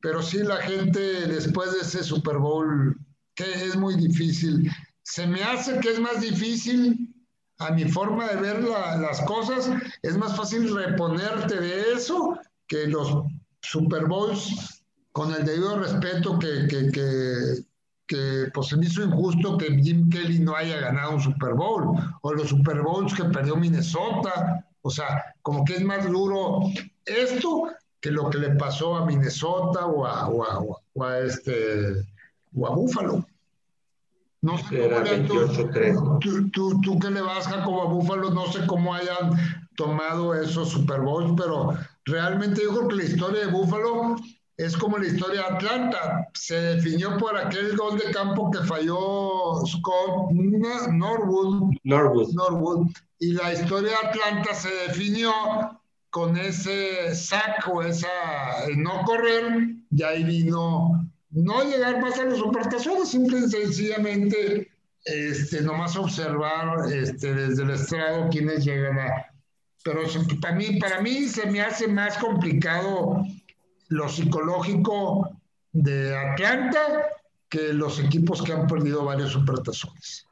Pero 0.00 0.20
sí, 0.20 0.38
la 0.38 0.56
gente 0.62 0.98
después 1.28 1.72
de 1.74 1.82
ese 1.82 2.02
Super 2.02 2.38
Bowl, 2.38 2.98
que 3.36 3.48
es 3.48 3.76
muy 3.76 3.94
difícil, 3.94 4.68
se 5.04 5.24
me 5.24 5.44
hace 5.44 5.78
que 5.78 5.90
es 5.90 6.00
más 6.00 6.20
difícil 6.20 7.14
a 7.58 7.70
mi 7.70 7.84
forma 7.84 8.26
de 8.30 8.40
ver 8.40 8.64
las 8.64 9.20
cosas, 9.26 9.70
es 10.02 10.16
más 10.16 10.36
fácil 10.36 10.74
reponerte 10.74 11.60
de 11.60 11.92
eso 11.92 12.36
que 12.66 12.88
los 12.88 13.16
Super 13.62 14.06
Bowls, 14.06 14.73
con 15.14 15.32
el 15.32 15.44
debido 15.44 15.78
respeto 15.78 16.40
que, 16.40 16.66
que, 16.66 17.64
que, 18.08 18.50
pues 18.52 18.66
se 18.66 18.76
me 18.76 18.86
hizo 18.86 19.04
injusto 19.04 19.56
que 19.56 19.66
Jim 19.80 20.10
Kelly 20.10 20.40
no 20.40 20.56
haya 20.56 20.80
ganado 20.80 21.12
un 21.12 21.20
Super 21.20 21.54
Bowl, 21.54 21.96
o 22.20 22.32
los 22.32 22.48
Super 22.48 22.82
Bowls 22.82 23.14
que 23.14 23.22
perdió 23.26 23.54
Minnesota, 23.54 24.66
o 24.82 24.90
sea, 24.90 25.22
como 25.42 25.64
que 25.64 25.74
es 25.74 25.84
más 25.84 26.10
duro 26.10 26.62
esto 27.04 27.70
que 28.00 28.10
lo 28.10 28.28
que 28.28 28.38
le 28.38 28.56
pasó 28.56 28.96
a 28.96 29.06
Minnesota 29.06 29.86
o 29.86 30.04
a, 30.04 30.28
o 30.28 31.04
a, 31.04 31.18
este, 31.20 31.92
o 32.56 32.66
a 32.66 32.70
Buffalo. 32.74 33.24
No 34.42 34.58
sé 34.58 34.84
Era 34.84 35.04
28-3. 35.04 36.18
Tú, 36.18 36.50
tú, 36.50 36.80
tú, 36.80 36.98
que 36.98 37.10
le 37.10 37.20
vas 37.20 37.46
a 37.46 37.62
como 37.62 37.82
a 37.82 37.86
Búfalo, 37.86 38.32
no 38.32 38.50
sé 38.50 38.66
cómo 38.66 38.92
hayan 38.92 39.30
tomado 39.76 40.34
esos 40.34 40.70
Super 40.70 41.02
Bowls, 41.02 41.34
pero 41.36 41.78
realmente 42.04 42.62
yo 42.64 42.70
creo 42.74 42.88
que 42.88 42.96
la 42.96 43.04
historia 43.04 43.46
de 43.46 43.52
Búfalo 43.52 44.16
es 44.56 44.76
como 44.76 44.98
la 44.98 45.06
historia 45.06 45.42
de 45.42 45.54
Atlanta. 45.56 46.28
Se 46.34 46.54
definió 46.54 47.16
por 47.18 47.36
aquel 47.36 47.76
gol 47.76 47.98
de 47.98 48.10
campo 48.12 48.50
que 48.50 48.58
falló 48.60 49.64
Scott 49.66 50.30
Norwood. 50.32 51.74
Norwood. 51.82 52.32
Norwood. 52.32 52.88
Y 53.18 53.32
la 53.32 53.52
historia 53.52 53.90
de 53.90 54.08
Atlanta 54.08 54.54
se 54.54 54.70
definió 54.86 55.32
con 56.10 56.36
ese 56.36 57.14
saco, 57.14 57.82
esa 57.82 58.08
no 58.76 59.02
correr, 59.02 59.74
y 59.90 60.02
ahí 60.04 60.22
vino 60.22 61.10
no 61.30 61.64
llegar 61.64 62.00
más 62.00 62.18
a 62.20 62.24
las 62.26 62.38
supertazones, 62.38 63.08
simple 63.08 63.40
y 63.40 63.50
sencillamente 63.50 64.68
este, 65.04 65.60
nomás 65.60 65.96
observar 65.96 66.92
este, 66.92 67.34
desde 67.34 67.64
el 67.64 67.70
estrado 67.70 68.28
quiénes 68.30 68.64
llegan 68.64 68.98
a... 68.98 69.26
Pero 69.82 70.02
para 70.40 70.54
mí, 70.54 70.78
para 70.78 71.00
mí 71.02 71.26
se 71.26 71.46
me 71.46 71.60
hace 71.60 71.88
más 71.88 72.16
complicado 72.18 73.24
lo 73.88 74.08
psicológico 74.08 75.30
de 75.72 76.16
Atlanta 76.16 77.06
que 77.48 77.72
los 77.72 77.98
equipos 78.00 78.42
que 78.42 78.52
han 78.52 78.66
perdido 78.66 79.04
varios 79.04 79.32
supertazones. 79.32 80.26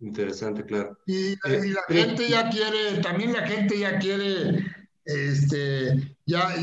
Interesante, 0.00 0.64
claro. 0.64 0.96
Y, 1.06 1.32
y 1.32 1.36
la 1.44 1.80
eh, 1.88 2.04
gente 2.04 2.28
ya 2.28 2.48
quiere, 2.48 3.00
también 3.00 3.32
la 3.32 3.46
gente 3.46 3.78
ya 3.78 3.98
quiere 3.98 4.64
este, 5.08 6.14
ya, 6.26 6.54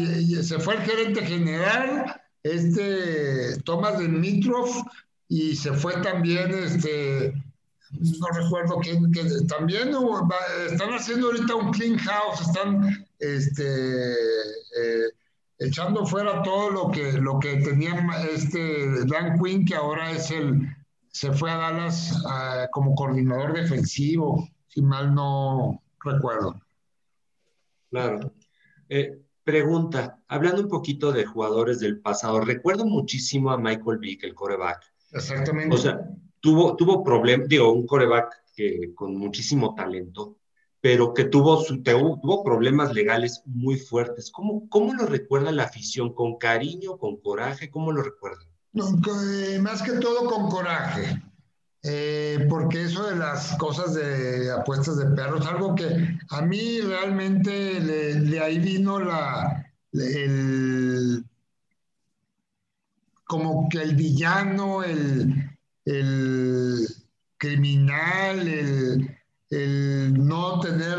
se 0.44 0.60
fue 0.60 0.76
el 0.76 0.82
gerente 0.82 1.26
general, 1.26 2.22
este 2.44 3.60
Tomás 3.64 3.98
Dimitrov, 3.98 4.70
y 5.28 5.56
se 5.56 5.74
fue 5.74 5.94
también, 6.02 6.52
este, 6.52 7.34
no 7.92 8.28
recuerdo 8.40 8.78
quién, 8.82 9.12
que 9.12 9.24
también 9.48 9.92
están 10.70 10.94
haciendo 10.94 11.28
ahorita 11.28 11.56
un 11.56 11.72
clean 11.72 11.98
house, 11.98 12.42
están 12.42 13.05
este, 13.34 14.12
eh, 14.14 15.10
echando 15.58 16.06
fuera 16.06 16.44
todo 16.44 16.70
lo 16.70 16.92
que, 16.92 17.14
lo 17.14 17.40
que 17.40 17.58
tenía 17.58 17.94
este 18.32 19.06
Dan 19.06 19.40
Quinn, 19.40 19.66
que 19.66 19.76
ahora 19.76 20.12
es 20.12 20.32
el, 20.32 20.68
se 21.10 21.32
fue 21.32 21.50
a 21.50 21.58
Dallas 21.58 22.22
ah, 22.28 22.68
como 22.72 22.96
coordinador 22.96 23.54
defensivo, 23.54 24.48
si 24.68 24.82
mal 24.82 25.14
no 25.14 25.82
recuerdo. 26.04 26.62
Claro. 27.90 28.34
Eh, 28.90 29.22
pregunta, 29.44 30.20
hablando 30.28 30.62
un 30.64 30.70
poquito 30.70 31.12
de 31.12 31.26
jugadores 31.26 31.80
del 31.80 32.02
pasado, 32.02 32.42
recuerdo 32.42 32.86
muchísimo 32.86 33.52
a 33.52 33.58
Michael 33.58 34.00
Vick, 34.00 34.24
el 34.24 34.36
coreback. 34.36 34.84
Exactamente. 35.12 35.74
O 35.74 35.78
sea, 35.78 36.02
tuvo, 36.42 36.76
tuvo 36.76 37.04
problemas, 37.04 37.48
digo, 37.48 37.72
un 37.72 37.88
coreback 37.88 38.44
que, 38.56 38.94
con 38.94 39.16
muchísimo 39.16 39.74
talento, 39.74 40.38
pero 40.86 41.16
que 41.16 41.24
tuvo, 41.24 41.66
tuvo 41.66 42.44
problemas 42.44 42.94
legales 42.94 43.42
muy 43.46 43.76
fuertes. 43.76 44.30
¿Cómo, 44.30 44.70
¿Cómo 44.70 44.94
lo 44.94 45.08
recuerda 45.08 45.52
la 45.52 45.64
afición? 45.64 46.14
¿Con 46.14 46.38
cariño, 46.38 47.00
con 47.00 47.18
coraje? 47.22 47.72
¿Cómo 47.72 47.92
lo 47.92 48.04
recuerdan? 48.04 48.46
No, 48.72 48.90
eh, 49.32 49.58
más 49.58 49.82
que 49.82 49.94
todo 49.94 50.30
con 50.30 50.48
coraje. 50.48 51.20
eh, 51.82 52.46
porque 52.48 52.84
eso 52.84 53.04
de 53.10 53.16
las 53.16 53.58
cosas 53.58 53.96
de 53.96 54.52
apuestas 54.52 54.98
de 54.98 55.08
perros, 55.08 55.48
algo 55.48 55.74
que 55.74 55.88
a 56.30 56.42
mí 56.44 56.80
realmente 56.82 57.80
de 57.80 58.40
ahí 58.40 58.60
vino 58.60 59.00
la, 59.00 59.66
el, 59.92 61.26
como 63.24 63.68
que 63.70 63.82
el 63.82 63.96
villano, 63.96 64.84
el, 64.84 65.50
el 65.86 66.88
criminal, 67.40 68.48
el, 68.48 69.18
el, 69.50 70.14
no 70.14 70.60
tener 70.60 70.98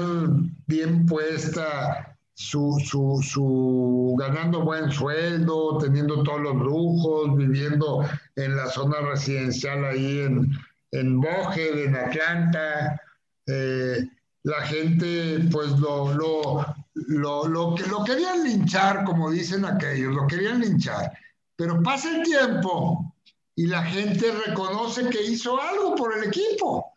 bien 0.67 1.07
puesta 1.07 2.17
su, 2.35 2.79
su, 2.85 3.21
su, 3.23 4.15
ganando 4.19 4.63
buen 4.63 4.91
sueldo, 4.91 5.79
teniendo 5.79 6.23
todos 6.23 6.41
los 6.41 6.57
lujos, 6.57 7.37
viviendo 7.37 8.07
en 8.37 8.57
la 8.57 8.67
zona 8.67 9.01
residencial 9.01 9.85
ahí 9.85 10.21
en, 10.21 10.51
en 10.93 11.21
en 11.25 11.97
Atlanta. 11.97 13.01
Eh, 13.47 14.07
la 14.43 14.61
gente 14.63 15.41
pues 15.51 15.71
lo, 15.79 16.13
lo, 16.15 16.67
lo, 16.95 17.49
lo, 17.49 17.77
lo 17.77 18.05
querían 18.05 18.45
linchar, 18.45 19.05
como 19.05 19.31
dicen 19.31 19.65
aquellos, 19.65 20.15
lo 20.15 20.27
querían 20.27 20.61
linchar. 20.61 21.13
Pero 21.57 21.83
pasa 21.83 22.17
el 22.17 22.23
tiempo 22.23 23.15
y 23.57 23.67
la 23.67 23.83
gente 23.83 24.31
reconoce 24.47 25.09
que 25.09 25.23
hizo 25.23 25.61
algo 25.61 25.95
por 25.95 26.17
el 26.17 26.25
equipo. 26.25 26.93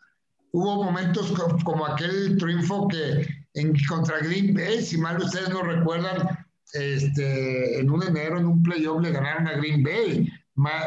Hubo 0.52 0.84
momentos 0.84 1.32
como 1.64 1.86
aquel 1.86 2.36
triunfo 2.38 2.88
que 2.88 3.26
en 3.54 3.74
contra 3.88 4.18
Green 4.18 4.54
Bay, 4.54 4.82
si 4.82 4.96
mal 4.98 5.18
ustedes 5.18 5.48
no 5.50 5.62
recuerdan, 5.62 6.46
este, 6.72 7.80
en 7.80 7.90
un 7.90 8.02
enero 8.02 8.38
en 8.38 8.46
un 8.46 8.62
playoff 8.62 9.02
le 9.02 9.12
ganaron 9.12 9.48
a 9.48 9.54
Green 9.54 9.82
Bay. 9.82 10.28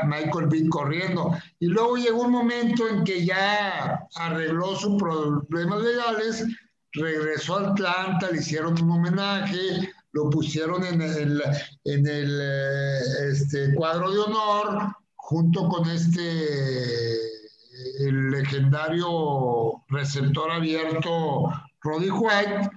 Michael 0.05 0.47
Vick 0.49 0.69
corriendo. 0.69 1.35
Y 1.59 1.67
luego 1.67 1.95
llegó 1.95 2.23
un 2.23 2.31
momento 2.31 2.87
en 2.87 3.03
que 3.03 3.25
ya 3.25 4.07
arregló 4.15 4.75
sus 4.75 5.01
problemas 5.01 5.81
legales, 5.81 6.45
regresó 6.93 7.57
a 7.57 7.71
Atlanta, 7.71 8.29
le 8.31 8.39
hicieron 8.39 8.81
un 8.81 8.91
homenaje, 8.91 9.89
lo 10.11 10.29
pusieron 10.29 10.83
en 10.85 11.01
el, 11.01 11.41
en 11.85 12.07
el 12.07 12.39
eh, 12.41 12.99
este, 13.31 13.73
cuadro 13.73 14.11
de 14.11 14.19
honor 14.19 14.95
junto 15.15 15.67
con 15.69 15.89
este 15.89 17.32
el 17.99 18.31
legendario 18.31 19.83
receptor 19.89 20.51
abierto 20.51 21.51
Roddy 21.81 22.09
White. 22.09 22.69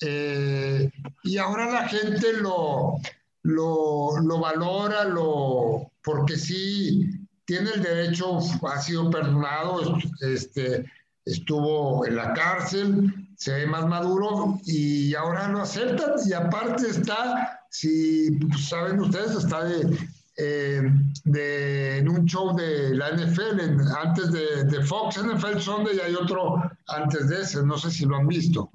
Eh, 0.00 0.90
y 1.24 1.38
ahora 1.38 1.70
la 1.70 1.88
gente 1.88 2.34
lo, 2.34 2.98
lo, 3.42 4.18
lo 4.20 4.40
valora, 4.40 5.04
lo, 5.04 5.90
porque 6.02 6.36
sí 6.36 7.10
tiene 7.44 7.70
el 7.70 7.82
derecho, 7.82 8.38
ha 8.66 8.80
sido 8.80 9.10
perdonado, 9.10 9.96
este, 10.20 10.84
estuvo 11.24 12.06
en 12.06 12.16
la 12.16 12.32
cárcel, 12.34 13.28
se 13.36 13.52
ve 13.52 13.66
más 13.66 13.86
maduro 13.86 14.60
y 14.64 15.14
ahora 15.14 15.48
lo 15.48 15.62
aceptan 15.62 16.12
y 16.26 16.32
aparte 16.32 16.88
está, 16.88 17.62
si 17.70 18.32
pues, 18.32 18.68
saben 18.68 19.00
ustedes, 19.00 19.34
está 19.34 19.64
de, 19.64 19.98
eh, 20.38 20.82
de, 21.24 21.98
en 21.98 22.08
un 22.08 22.24
show 22.26 22.56
de 22.56 22.94
la 22.94 23.10
NFL, 23.10 23.60
antes 24.02 24.32
de, 24.32 24.64
de, 24.64 24.84
Fox 24.84 25.18
NFL 25.22 25.58
Sunday 25.58 25.96
y 25.96 26.00
hay 26.00 26.14
otro 26.14 26.62
antes 26.86 27.28
de 27.28 27.42
ese, 27.42 27.62
no 27.64 27.76
sé 27.76 27.90
si 27.90 28.06
lo 28.06 28.16
han 28.16 28.28
visto, 28.28 28.70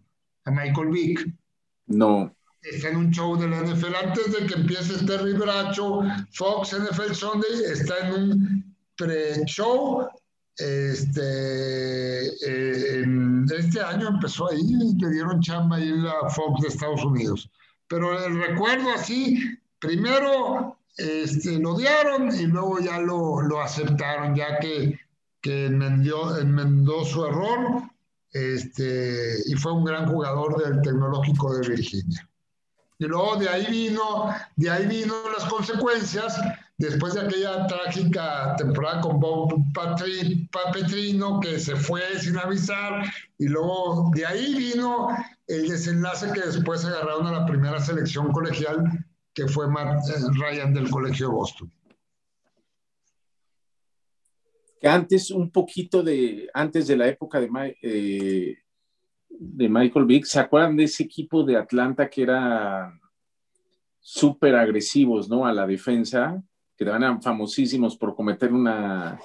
a 0.46 0.52
Michael 0.52 0.90
Vick. 0.90 1.34
No 1.88 2.34
está 2.64 2.90
en 2.90 2.98
un 2.98 3.12
show 3.12 3.36
de 3.38 3.48
la 3.48 3.62
NFL 3.62 3.96
antes 3.96 4.32
de 4.32 4.46
que 4.48 4.54
empiece 4.54 5.06
Terry 5.06 5.34
Bracho, 5.34 6.02
Fox 6.32 6.74
NFL 6.74 7.14
Sunday 7.14 7.64
está 7.72 8.08
en 8.08 8.14
un 8.14 8.76
pre-show. 8.96 10.08
Este, 10.56 12.28
eh, 12.46 13.06
este 13.58 13.82
año 13.82 14.10
empezó 14.10 14.50
ahí, 14.50 14.62
le 15.00 15.10
dieron 15.10 15.42
chamba 15.42 15.78
ahí 15.78 15.92
a 16.08 16.30
Fox 16.30 16.62
de 16.62 16.68
Estados 16.70 17.04
Unidos. 17.04 17.50
Pero 17.88 18.26
el 18.26 18.40
recuerdo 18.40 18.92
así, 18.92 19.40
primero 19.80 20.78
este, 20.98 21.60
lo 21.60 21.74
odiaron 21.74 22.34
y 22.36 22.46
luego 22.48 22.80
ya 22.80 23.00
lo, 23.00 23.42
lo 23.42 23.62
aceptaron, 23.62 24.36
ya 24.36 24.60
que, 24.60 25.00
que 25.42 25.66
enmendó, 25.66 26.38
enmendó 26.40 27.04
su 27.06 27.26
error 27.26 27.84
este, 28.32 29.36
y 29.46 29.54
fue 29.56 29.74
un 29.74 29.86
gran 29.86 30.08
jugador 30.08 30.64
del 30.64 30.82
Tecnológico 30.82 31.56
de 31.56 31.70
Virginia. 31.70 32.28
Y 33.00 33.06
luego 33.06 33.36
de 33.36 33.50
ahí 33.50 33.66
vino, 33.70 34.34
de 34.56 34.70
ahí 34.70 34.86
vino 34.88 35.14
las 35.38 35.48
consecuencias, 35.50 36.40
después 36.78 37.14
de 37.14 37.22
aquella 37.22 37.68
trágica 37.68 38.56
temporada 38.56 39.02
con 39.02 39.20
Bob 39.20 39.54
Petrino, 40.74 41.40
que 41.40 41.60
se 41.60 41.76
fue 41.76 42.02
sin 42.20 42.38
avisar, 42.38 43.04
y 43.38 43.48
luego 43.48 44.12
de 44.16 44.26
ahí 44.26 44.56
vino 44.56 45.10
el 45.48 45.70
desenlace 45.70 46.32
que 46.32 46.42
después 46.42 46.86
agarraron 46.86 47.28
a 47.28 47.40
la 47.40 47.46
primera 47.46 47.80
selección 47.80 48.32
colegial, 48.32 49.06
que 49.34 49.48
fue 49.48 49.68
Matt 49.68 50.08
eh, 50.10 50.14
Ryan 50.34 50.74
del 50.74 50.90
Colegio 50.90 51.32
Boston. 51.32 51.72
Antes, 54.84 55.32
un 55.32 55.50
poquito 55.50 56.04
de, 56.04 56.50
antes 56.54 56.88
de 56.88 56.98
la 56.98 57.08
época 57.08 57.40
de, 57.40 57.78
eh, 57.82 58.58
de 59.30 59.70
Michael 59.70 60.06
Vick, 60.06 60.26
¿se 60.26 60.40
acuerdan 60.40 60.76
de 60.76 60.84
ese 60.84 61.04
equipo 61.04 61.44
de 61.44 61.56
Atlanta 61.56 62.10
que 62.10 62.24
era 62.24 63.00
súper 64.00 64.56
agresivos, 64.56 65.30
¿no? 65.30 65.46
A 65.46 65.54
la 65.54 65.66
defensa, 65.66 66.44
que 66.76 66.84
eran 66.84 67.22
famosísimos 67.22 67.96
por 67.96 68.14
cometer 68.14 68.52
una 68.52 69.18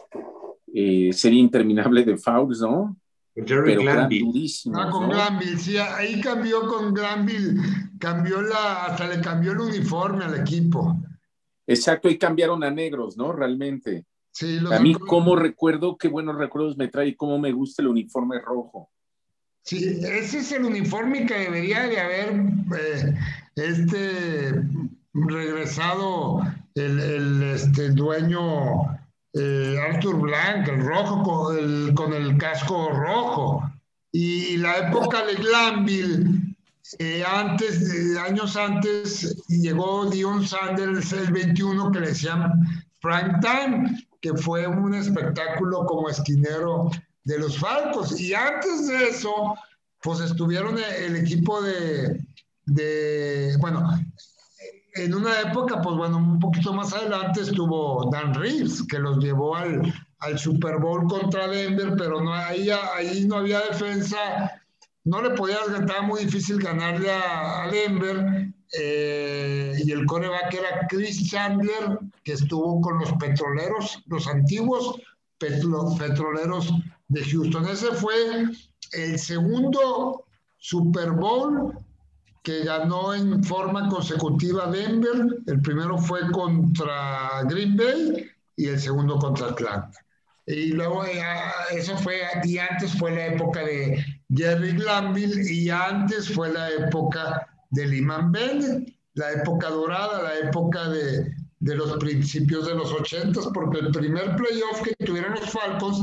eh, 0.73 1.13
serie 1.13 1.41
interminable 1.41 2.05
de 2.05 2.17
fouls, 2.17 2.61
¿no? 2.61 2.97
Jerry 3.47 3.77
Pero 3.77 3.83
Glanville. 3.83 4.51
Ah, 4.75 4.91
con 4.91 5.09
Glanville, 5.09 5.59
sí, 5.59 5.77
ahí 5.77 6.21
cambió 6.21 6.67
con 6.67 6.93
Glanville, 6.93 7.61
cambió 7.99 8.43
la, 8.43 8.87
hasta 8.87 9.07
le 9.09 9.21
cambió 9.21 9.53
el 9.53 9.61
uniforme 9.61 10.25
al 10.25 10.41
equipo. 10.41 10.97
Exacto, 11.67 12.09
y 12.09 12.19
cambiaron 12.19 12.65
a 12.65 12.71
negros, 12.71 13.17
¿no? 13.17 13.33
Realmente. 13.33 14.05
Sí, 14.31 14.59
a 14.71 14.79
mí, 14.79 14.95
como 14.95 15.37
recuerdo, 15.37 15.97
qué 15.99 16.09
buenos 16.09 16.37
recuerdos 16.37 16.77
me 16.77 16.89
trae, 16.89 17.17
cómo 17.17 17.39
me 17.39 17.53
gusta 17.53 17.83
el 17.83 17.89
uniforme 17.89 18.39
rojo. 18.41 18.91
Sí, 19.63 20.01
ese 20.03 20.39
es 20.39 20.53
el 20.53 20.65
uniforme 20.65 21.27
que 21.27 21.35
debería 21.35 21.83
de 21.87 22.01
haber 22.01 22.43
eh, 22.79 23.15
este, 23.57 24.63
regresado 25.13 26.41
el, 26.75 27.43
este, 27.43 27.91
dueño 27.91 28.98
eh, 29.35 29.79
Arthur 29.81 30.17
Blanc, 30.17 30.69
el 30.69 30.85
rojo 30.85 31.23
con 31.23 32.15
el, 32.15 32.15
el 32.15 32.39
casco 32.39 32.91
rojo. 32.91 33.63
Y, 34.13 34.57
la 34.57 34.89
época 34.89 35.25
de 35.27 35.35
Glanville, 35.35 36.57
eh, 36.99 37.23
antes, 37.27 38.17
años 38.17 38.57
antes, 38.57 39.37
llegó 39.49 40.07
Dion 40.07 40.47
Sanders 40.47 41.13
el 41.13 41.31
21 41.33 41.93
que 41.93 42.01
le 42.01 42.09
decían 42.09 42.53
Frank 43.01 43.41
Time, 43.43 44.07
que 44.21 44.35
fue 44.35 44.67
un 44.67 44.95
espectáculo 44.95 45.85
como 45.85 46.09
esquinero 46.09 46.91
de 47.25 47.39
los 47.39 47.59
Falcos. 47.59 48.19
Y 48.19 48.33
antes 48.33 48.89
de 48.89 49.09
eso, 49.11 49.55
pues 50.03 50.21
estuvieron 50.21 50.79
el 50.79 51.17
equipo 51.17 51.61
de, 51.61 52.25
de, 52.65 53.57
bueno, 53.61 53.87
en 54.99 55.15
una 55.15 55.41
época, 55.41 55.81
pues 55.81 55.97
bueno, 55.97 56.19
un 56.19 56.39
poquito 56.39 56.73
más 56.73 56.93
adelante 56.93 57.43
estuvo 57.43 58.09
Dan 58.11 58.35
Reeves, 58.35 58.83
que 58.83 58.99
los 58.99 59.19
llevó 59.19 59.57
al, 59.57 59.93
Super 60.37 60.79
Bowl 60.79 61.07
contra 61.07 61.47
Denver, 61.47 61.95
pero 61.97 62.21
no, 62.21 62.35
ahí, 62.35 62.69
ahí 62.71 63.25
no 63.27 63.37
había 63.37 63.61
defensa, 63.61 64.17
no 65.05 65.23
le 65.23 65.31
podía, 65.31 65.59
estaba 65.79 66.03
muy 66.03 66.25
difícil 66.25 66.59
ganarle 66.59 67.11
a, 67.13 67.69
Denver, 67.71 68.53
eh, 68.79 69.81
y 69.85 69.93
el 69.93 70.05
coreback 70.07 70.53
era 70.55 70.87
Chris 70.89 71.31
Chandler, 71.31 72.01
que 72.25 72.33
estuvo 72.33 72.81
con 72.81 72.99
los 72.99 73.13
petroleros, 73.13 74.03
los 74.07 74.27
antiguos 74.27 75.01
petroleros 75.39 76.73
de 77.09 77.25
Houston. 77.25 77.69
Ese 77.69 77.93
fue 77.93 78.15
el 78.93 79.19
segundo 79.19 80.25
Super 80.59 81.13
Bowl 81.13 81.79
que 82.43 82.65
ganó 82.65 83.15
en 83.15 83.43
forma 83.45 83.89
consecutiva 83.89 84.71
Denver. 84.71 85.27
El 85.47 85.61
primero 85.61 85.99
fue 85.99 86.31
contra 86.31 87.43
Green 87.45 87.77
Bay 87.77 88.27
y 88.57 88.67
el 88.67 88.81
segundo 88.81 89.19
contra 89.19 89.49
Atlanta. 89.49 89.99
Y 90.47 90.73
luego 90.73 91.05
eh, 91.05 91.23
eso 91.73 91.97
fue, 91.99 92.23
y 92.43 92.57
antes 92.57 92.99
fue 92.99 93.11
la 93.15 93.27
época 93.27 93.61
de 93.65 94.03
Jerry 94.35 94.73
Glanville 94.73 95.43
y 95.53 95.69
antes 95.69 96.33
fue 96.33 96.51
la 96.51 96.71
época 96.71 97.47
de 97.71 97.87
Lehman 97.87 98.33
Bennett, 98.33 98.95
la 99.15 99.33
época 99.33 99.69
dorada, 99.69 100.23
la 100.23 100.49
época 100.49 100.89
de, 100.89 101.35
de 101.61 101.75
los 101.77 101.99
principios 101.99 102.67
de 102.67 102.75
los 102.75 102.93
ochentas, 102.93 103.47
porque 103.53 103.81
el 103.81 103.91
primer 103.91 104.37
playoff 104.37 104.81
que 104.83 104.95
tuvieron 105.05 105.35
los 105.35 105.51
Falcons 105.51 106.03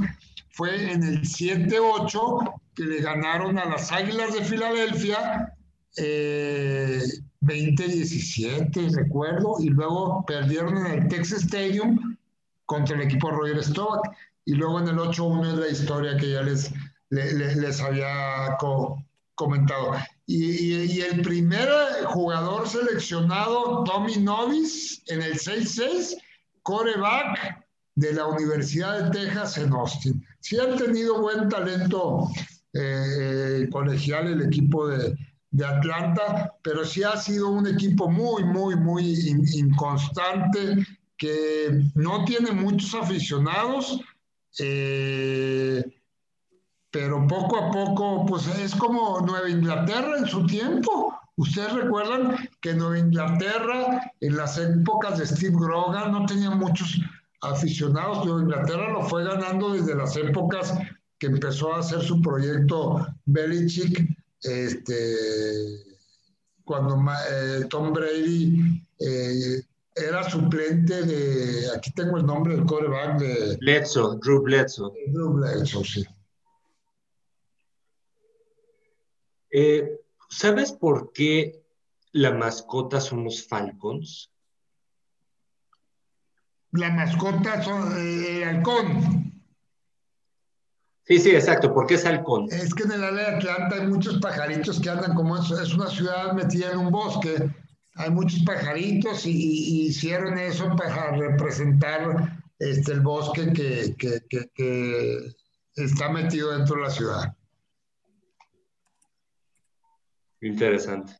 fue 0.51 0.91
en 0.91 1.03
el 1.03 1.21
7-8 1.21 2.53
que 2.75 2.83
le 2.83 3.01
ganaron 3.01 3.57
a 3.57 3.65
las 3.65 3.91
Águilas 3.91 4.33
de 4.33 4.43
Filadelfia 4.43 5.54
eh, 5.97 7.01
20-17, 7.41 8.95
recuerdo, 8.95 9.57
y 9.59 9.69
luego 9.69 10.23
perdieron 10.25 10.77
en 10.77 10.85
el 10.87 11.07
Texas 11.07 11.43
Stadium 11.43 12.17
contra 12.65 12.95
el 12.95 13.03
equipo 13.03 13.31
Roger 13.31 13.63
Staubach. 13.63 14.01
y 14.45 14.53
luego 14.53 14.79
en 14.79 14.89
el 14.89 14.97
8-1 14.97 15.53
es 15.53 15.57
la 15.57 15.67
historia 15.69 16.17
que 16.17 16.31
ya 16.31 16.41
les, 16.43 16.71
les, 17.09 17.81
había 17.81 18.57
comentado. 19.35 19.93
Y, 20.27 21.01
el 21.01 21.21
primer 21.21 21.67
jugador 22.05 22.67
seleccionado, 22.67 23.83
Tommy 23.83 24.17
Novis, 24.17 25.03
en 25.07 25.21
el 25.21 25.33
6-6, 25.33 26.15
coreback 26.63 27.65
de 27.95 28.13
la 28.13 28.27
Universidad 28.27 29.03
de 29.03 29.19
Texas 29.19 29.57
en 29.57 29.71
Austin. 29.71 30.25
Sí 30.41 30.57
han 30.59 30.77
tenido 30.77 31.21
buen 31.21 31.49
talento 31.49 32.29
eh, 32.73 33.67
colegial 33.71 34.27
el 34.27 34.41
equipo 34.41 34.87
de, 34.87 35.15
Atlanta, 35.63 36.53
pero 36.61 36.83
sí 36.83 37.03
ha 37.03 37.15
sido 37.15 37.49
un 37.49 37.67
equipo 37.67 38.09
muy, 38.09 38.43
muy, 38.43 38.75
muy 38.75 39.15
inconstante, 39.53 40.85
que 41.17 41.83
no 41.93 42.25
tiene 42.25 42.51
muchos 42.51 42.93
aficionados, 42.93 44.01
eh, 44.59 45.83
pero 46.91 47.27
poco 47.27 47.57
a 47.57 47.71
poco, 47.71 48.25
pues 48.25 48.47
es 48.47 48.75
como 48.75 49.21
Nueva 49.21 49.49
Inglaterra 49.49 50.17
en 50.17 50.25
su 50.25 50.45
tiempo. 50.45 51.13
Ustedes 51.37 51.73
recuerdan 51.73 52.35
que 52.61 52.73
Nueva 52.73 52.99
Inglaterra 52.99 54.11
en 54.21 54.37
las 54.37 54.57
épocas 54.57 55.19
de 55.19 55.27
Steve 55.27 55.55
Grogan 55.57 56.11
no 56.11 56.25
tenía 56.25 56.51
muchos 56.51 56.99
aficionados. 57.41 58.25
Nueva 58.25 58.41
Inglaterra 58.41 58.91
lo 58.91 59.03
fue 59.03 59.23
ganando 59.23 59.73
desde 59.73 59.95
las 59.95 60.15
épocas 60.15 60.77
que 61.19 61.27
empezó 61.27 61.73
a 61.73 61.79
hacer 61.79 62.01
su 62.01 62.21
proyecto 62.21 63.05
Belichick, 63.25 64.05
este, 64.41 65.15
cuando 66.63 66.97
eh, 67.31 67.65
Tom 67.69 67.93
Brady 67.93 68.81
eh, 68.99 69.61
era 69.95 70.29
suplente 70.29 71.03
de, 71.03 71.71
aquí 71.75 71.91
tengo 71.91 72.17
el 72.17 72.25
nombre 72.25 72.55
del 72.55 72.65
coreback 72.65 73.19
de... 73.19 73.57
Bledsoe, 73.57 74.17
Drew 74.17 74.41
Bledsoe. 74.41 74.91
Drew 75.07 75.33
Bledsoe, 75.33 75.85
sí. 75.85 76.05
Eh, 79.51 80.01
¿Sabes 80.29 80.73
por 80.73 81.13
qué 81.13 81.63
la 82.11 82.31
mascota 82.31 82.99
son 82.99 83.23
los 83.23 83.47
Falcons? 83.47 84.31
La 86.71 86.89
mascota 86.91 87.63
son 87.63 87.97
el 87.97 88.43
halcón. 88.43 89.24
Sí, 91.07 91.19
sí, 91.19 91.29
exacto. 91.31 91.71
¿Por 91.71 91.85
qué 91.85 91.95
es 91.95 92.05
halcón? 92.05 92.47
Es 92.51 92.73
que 92.73 92.83
en 92.83 92.93
el 92.93 93.03
área 93.03 93.29
de 93.29 93.35
Atlanta 93.37 93.75
hay 93.75 93.87
muchos 93.87 94.17
pajaritos 94.19 94.79
que 94.79 94.89
andan 94.89 95.13
como 95.13 95.37
es, 95.37 95.51
es 95.51 95.73
una 95.73 95.87
ciudad 95.87 96.33
metida 96.33 96.71
en 96.71 96.79
un 96.79 96.91
bosque. 96.91 97.47
Hay 97.95 98.09
muchos 98.09 98.41
pajaritos 98.43 99.25
y, 99.25 99.85
hicieron 99.85 100.37
eso 100.37 100.75
para 100.75 101.11
representar 101.11 102.41
este, 102.57 102.91
el 102.91 103.01
bosque 103.01 103.53
que, 103.53 103.95
que, 103.97 105.35
está 105.75 106.09
metido 106.09 106.57
dentro 106.57 106.77
de 106.77 106.81
la 106.81 106.89
ciudad. 106.89 107.37
Interesante. 110.41 111.13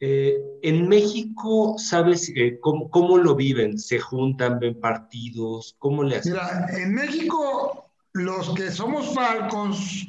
Eh, 0.00 0.38
en 0.62 0.88
México, 0.88 1.74
¿sabes 1.76 2.32
eh, 2.34 2.58
cómo, 2.60 2.88
cómo, 2.88 3.18
lo 3.18 3.34
viven? 3.34 3.78
¿Se 3.78 4.00
juntan, 4.00 4.58
ven 4.58 4.80
partidos? 4.80 5.76
¿Cómo 5.78 6.02
le 6.02 6.16
hacen? 6.16 6.32
Mira, 6.32 6.66
en 6.70 6.94
México 6.94 7.89
los 8.12 8.54
que 8.54 8.70
somos 8.70 9.14
Falcons 9.14 10.06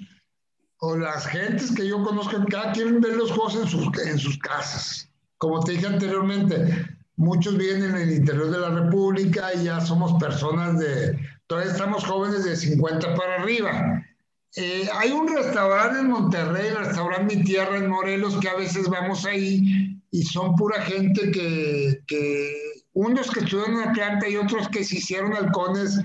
o 0.79 0.97
las 0.97 1.27
gentes 1.27 1.71
que 1.71 1.87
yo 1.87 2.03
conozco 2.03 2.37
acá 2.37 2.71
quieren 2.73 3.01
ver 3.01 3.15
los 3.15 3.31
juegos 3.31 3.55
en 3.55 3.67
sus, 3.67 3.99
en 4.05 4.17
sus 4.17 4.37
casas. 4.39 5.09
Como 5.37 5.63
te 5.63 5.73
dije 5.73 5.87
anteriormente, 5.87 6.85
muchos 7.15 7.57
vienen 7.57 7.91
en 7.91 8.01
el 8.01 8.13
interior 8.13 8.49
de 8.49 8.59
la 8.59 8.69
República 8.69 9.53
y 9.53 9.65
ya 9.65 9.79
somos 9.79 10.19
personas 10.21 10.79
de, 10.79 11.17
todavía 11.47 11.71
estamos 11.71 12.05
jóvenes 12.05 12.43
de 12.43 12.55
50 12.55 13.13
para 13.13 13.41
arriba. 13.41 14.03
Eh, 14.55 14.89
hay 14.93 15.11
un 15.11 15.27
restaurante 15.33 15.99
en 15.99 16.09
Monterrey, 16.09 16.67
el 16.69 16.77
restaurante 16.77 17.35
Mi 17.35 17.43
Tierra 17.43 17.77
en 17.77 17.89
Morelos, 17.89 18.37
que 18.39 18.49
a 18.49 18.55
veces 18.55 18.89
vamos 18.89 19.25
ahí 19.25 20.01
y 20.09 20.23
son 20.23 20.55
pura 20.55 20.81
gente 20.81 21.31
que, 21.31 22.01
que 22.07 22.53
unos 22.93 23.31
que 23.31 23.41
estudian 23.41 23.73
en 23.73 23.89
Atlanta 23.89 24.27
y 24.27 24.35
otros 24.35 24.67
que 24.69 24.83
se 24.83 24.97
hicieron 24.97 25.33
halcones 25.33 26.01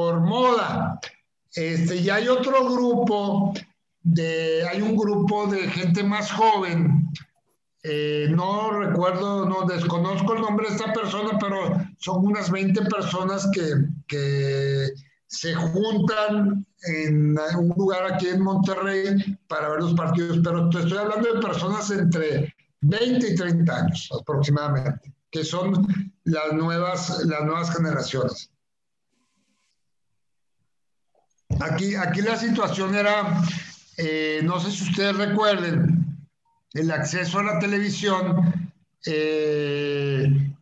por 0.00 0.20
moda. 0.20 0.98
Este, 1.54 1.96
y 1.96 2.08
hay 2.08 2.26
otro 2.26 2.70
grupo, 2.72 3.52
de, 4.02 4.66
hay 4.66 4.80
un 4.80 4.96
grupo 4.96 5.46
de 5.46 5.68
gente 5.68 6.02
más 6.02 6.32
joven, 6.32 7.06
eh, 7.82 8.26
no 8.30 8.70
recuerdo, 8.70 9.44
no 9.44 9.66
desconozco 9.66 10.32
el 10.32 10.40
nombre 10.40 10.68
de 10.68 10.76
esta 10.76 10.90
persona, 10.94 11.38
pero 11.38 11.58
son 11.98 12.24
unas 12.24 12.50
20 12.50 12.80
personas 12.86 13.46
que, 13.52 13.66
que 14.06 14.88
se 15.26 15.54
juntan 15.54 16.66
en 16.84 17.38
un 17.58 17.74
lugar 17.76 18.10
aquí 18.10 18.28
en 18.28 18.40
Monterrey 18.42 19.38
para 19.48 19.68
ver 19.68 19.80
los 19.80 19.92
partidos, 19.92 20.38
pero 20.42 20.70
te 20.70 20.78
estoy 20.78 20.96
hablando 20.96 21.34
de 21.34 21.42
personas 21.42 21.90
entre 21.90 22.54
20 22.80 23.32
y 23.32 23.34
30 23.34 23.76
años 23.76 24.08
aproximadamente, 24.18 25.12
que 25.30 25.44
son 25.44 25.86
las 26.24 26.54
nuevas, 26.54 27.22
las 27.26 27.42
nuevas 27.44 27.76
generaciones. 27.76 28.50
Aquí, 31.60 31.94
aquí 31.94 32.22
la 32.22 32.36
situación 32.36 32.94
era, 32.94 33.42
eh, 33.98 34.40
no 34.42 34.58
sé 34.60 34.70
si 34.70 34.84
ustedes 34.84 35.16
recuerden, 35.16 36.26
el 36.72 36.90
acceso 36.90 37.38
a 37.38 37.44
la 37.44 37.58
televisión, 37.58 38.72
eh, 39.04 40.52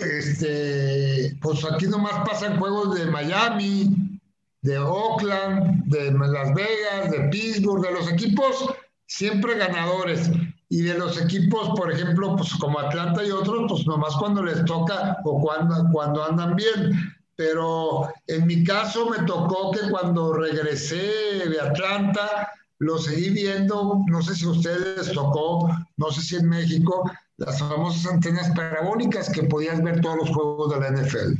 este, 0.00 1.36
pues 1.42 1.64
aquí 1.70 1.86
nomás 1.86 2.26
pasan 2.26 2.58
juegos 2.58 2.98
de 2.98 3.06
Miami, 3.06 4.20
de 4.62 4.78
Oakland, 4.78 5.84
de 5.86 6.12
Las 6.12 6.54
Vegas, 6.54 7.10
de 7.10 7.28
Pittsburgh, 7.28 7.82
de 7.82 7.92
los 7.92 8.10
equipos 8.10 8.74
siempre 9.06 9.56
ganadores. 9.56 10.30
Y 10.70 10.82
de 10.82 10.98
los 10.98 11.18
equipos, 11.20 11.70
por 11.78 11.90
ejemplo, 11.90 12.36
pues 12.36 12.54
como 12.56 12.78
Atlanta 12.78 13.24
y 13.24 13.30
otros, 13.30 13.64
pues 13.70 13.86
nomás 13.86 14.14
cuando 14.16 14.42
les 14.42 14.62
toca 14.66 15.16
o 15.24 15.40
cuando, 15.40 15.88
cuando 15.92 16.22
andan 16.22 16.56
bien 16.56 17.17
pero 17.38 18.12
en 18.26 18.48
mi 18.48 18.64
caso 18.64 19.08
me 19.08 19.24
tocó 19.24 19.70
que 19.70 19.88
cuando 19.92 20.32
regresé 20.32 21.48
de 21.48 21.60
Atlanta, 21.60 22.52
lo 22.80 22.98
seguí 22.98 23.30
viendo, 23.30 24.04
no 24.08 24.20
sé 24.22 24.34
si 24.34 24.44
a 24.44 24.48
ustedes 24.48 25.12
tocó, 25.12 25.70
no 25.98 26.10
sé 26.10 26.20
si 26.20 26.34
en 26.34 26.48
México, 26.48 27.08
las 27.36 27.60
famosas 27.60 28.12
antenas 28.12 28.50
parabólicas 28.56 29.30
que 29.30 29.44
podías 29.44 29.80
ver 29.84 30.00
todos 30.00 30.16
los 30.16 30.30
juegos 30.30 30.74
de 30.74 30.80
la 30.80 30.90
NFL. 30.90 31.34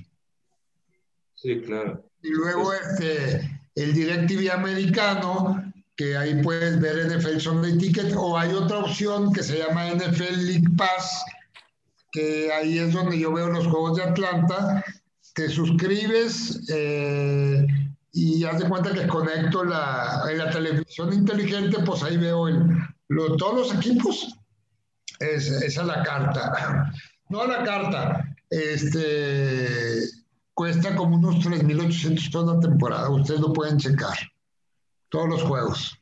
Sí, 1.34 1.62
claro. 1.62 2.04
Y 2.22 2.28
luego 2.28 2.72
este, 2.74 3.60
el 3.74 3.92
DirecTV 3.92 4.52
americano, 4.52 5.72
que 5.96 6.16
ahí 6.16 6.40
puedes 6.44 6.80
ver 6.80 7.08
NFL 7.08 7.40
Sunday 7.40 7.76
Ticket, 7.76 8.14
o 8.16 8.38
hay 8.38 8.52
otra 8.52 8.78
opción 8.78 9.32
que 9.32 9.42
se 9.42 9.58
llama 9.58 9.90
NFL 9.90 10.46
League 10.46 10.68
Pass, 10.76 11.24
que 12.12 12.52
ahí 12.52 12.78
es 12.78 12.92
donde 12.92 13.18
yo 13.18 13.32
veo 13.32 13.48
los 13.48 13.66
juegos 13.66 13.96
de 13.96 14.04
Atlanta, 14.04 14.84
te 15.38 15.48
suscribes 15.48 16.68
eh, 16.68 17.64
y 18.12 18.42
haz 18.42 18.58
de 18.58 18.68
cuenta 18.68 18.92
que 18.92 19.06
conecto 19.06 19.62
la, 19.62 20.24
en 20.28 20.38
la 20.38 20.50
televisión 20.50 21.12
inteligente, 21.12 21.78
pues 21.86 22.02
ahí 22.02 22.16
veo 22.16 22.48
el, 22.48 22.58
todos 23.38 23.70
los 23.70 23.74
equipos. 23.76 24.36
Es, 25.20 25.48
esa 25.48 25.80
es 25.82 25.86
la 25.86 26.02
carta. 26.02 26.92
No 27.28 27.46
la 27.46 27.62
carta. 27.62 28.36
Este, 28.50 30.00
cuesta 30.54 30.96
como 30.96 31.14
unos 31.14 31.36
3.800 31.36 32.32
toda 32.32 32.54
la 32.56 32.60
temporada. 32.60 33.08
Ustedes 33.08 33.40
lo 33.40 33.52
pueden 33.52 33.78
checar. 33.78 34.18
Todos 35.08 35.28
los 35.28 35.42
juegos. 35.44 35.96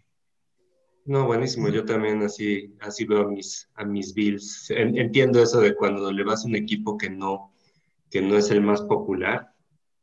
No, 1.04 1.26
buenísimo. 1.26 1.68
Yo 1.68 1.84
también 1.84 2.22
así, 2.22 2.74
así 2.80 3.04
veo 3.04 3.20
a 3.20 3.28
mis, 3.28 3.68
a 3.74 3.84
mis 3.84 4.14
Bills. 4.14 4.70
Entiendo 4.70 5.42
eso 5.42 5.60
de 5.60 5.76
cuando 5.76 6.10
le 6.10 6.24
vas 6.24 6.42
a 6.42 6.48
un 6.48 6.56
equipo 6.56 6.96
que 6.96 7.10
no, 7.10 7.52
que 8.10 8.22
no 8.22 8.36
es 8.36 8.50
el 8.50 8.62
más 8.62 8.82
popular, 8.82 9.52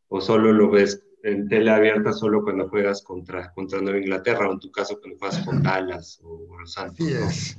o 0.08 0.22
solo 0.22 0.54
lo 0.54 0.70
ves 0.70 1.04
en 1.24 1.48
tele 1.48 1.72
abierta 1.72 2.12
solo 2.12 2.44
cuando 2.44 2.68
juegas 2.70 3.02
contra, 3.02 3.52
contra 3.54 3.82
Nueva 3.82 4.00
Inglaterra, 4.00 4.50
o 4.50 4.54
en 4.54 4.60
tu 4.60 4.72
caso 4.72 5.00
cuando 5.00 5.18
juegas 5.18 5.40
con 5.46 5.64
Dallas 5.64 6.20
o 6.24 6.58
Los 6.60 6.74
Santos. 6.74 7.58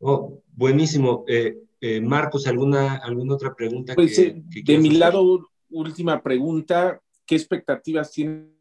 Oh, 0.00 0.42
buenísimo. 0.52 1.24
Eh, 1.28 1.58
eh, 1.80 2.00
Marcos, 2.00 2.46
¿alguna, 2.46 2.96
¿alguna 2.96 3.34
otra 3.34 3.54
pregunta? 3.54 3.94
Pues, 3.94 4.18
eh, 4.18 4.42
de 4.64 4.78
mi 4.78 4.90
lado, 4.90 5.48
última 5.70 6.20
pregunta. 6.22 7.00
¿Qué 7.24 7.36
expectativas 7.36 8.10
tienes 8.10 8.52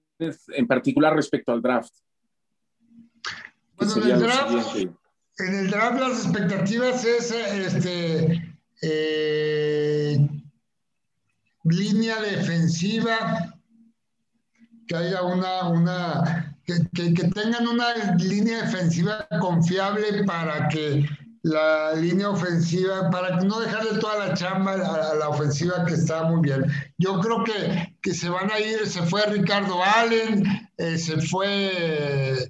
en 0.49 0.67
particular 0.67 1.15
respecto 1.15 1.51
al 1.51 1.61
draft? 1.61 1.93
Bueno, 3.75 3.95
en 3.97 4.11
el 4.11 4.19
draft, 4.19 4.77
en 5.39 5.55
el 5.55 5.69
draft 5.69 5.99
las 5.99 6.25
expectativas 6.25 7.05
es 7.05 7.31
este, 7.31 8.46
eh, 8.81 10.27
línea 11.63 12.21
defensiva, 12.21 13.53
que 14.87 14.95
haya 14.95 15.23
una, 15.23 15.67
una 15.69 16.57
que, 16.67 17.13
tengan 17.33 17.67
una 17.67 18.15
línea 18.17 18.63
defensiva 18.63 19.27
confiable 19.39 20.23
para 20.25 20.67
que 20.67 21.05
la 21.43 21.93
línea 21.93 22.29
ofensiva, 22.29 23.09
para 23.09 23.37
no 23.37 23.59
dejarle 23.59 23.99
toda 23.99 24.27
la 24.27 24.33
chamba 24.33 24.73
a, 24.73 25.15
la 25.15 25.29
ofensiva 25.29 25.85
que 25.85 25.93
está 25.93 26.23
muy 26.23 26.41
bien. 26.41 26.65
Yo 26.97 27.19
creo 27.19 27.43
que, 27.43 27.95
que 28.01 28.13
se 28.13 28.29
van 28.29 28.51
a 28.51 28.59
ir, 28.59 28.85
se 28.85 29.01
fue 29.03 29.25
Ricardo 29.27 29.81
Allen, 29.81 30.43
eh, 30.77 30.97
se 30.97 31.21
fue 31.21 32.49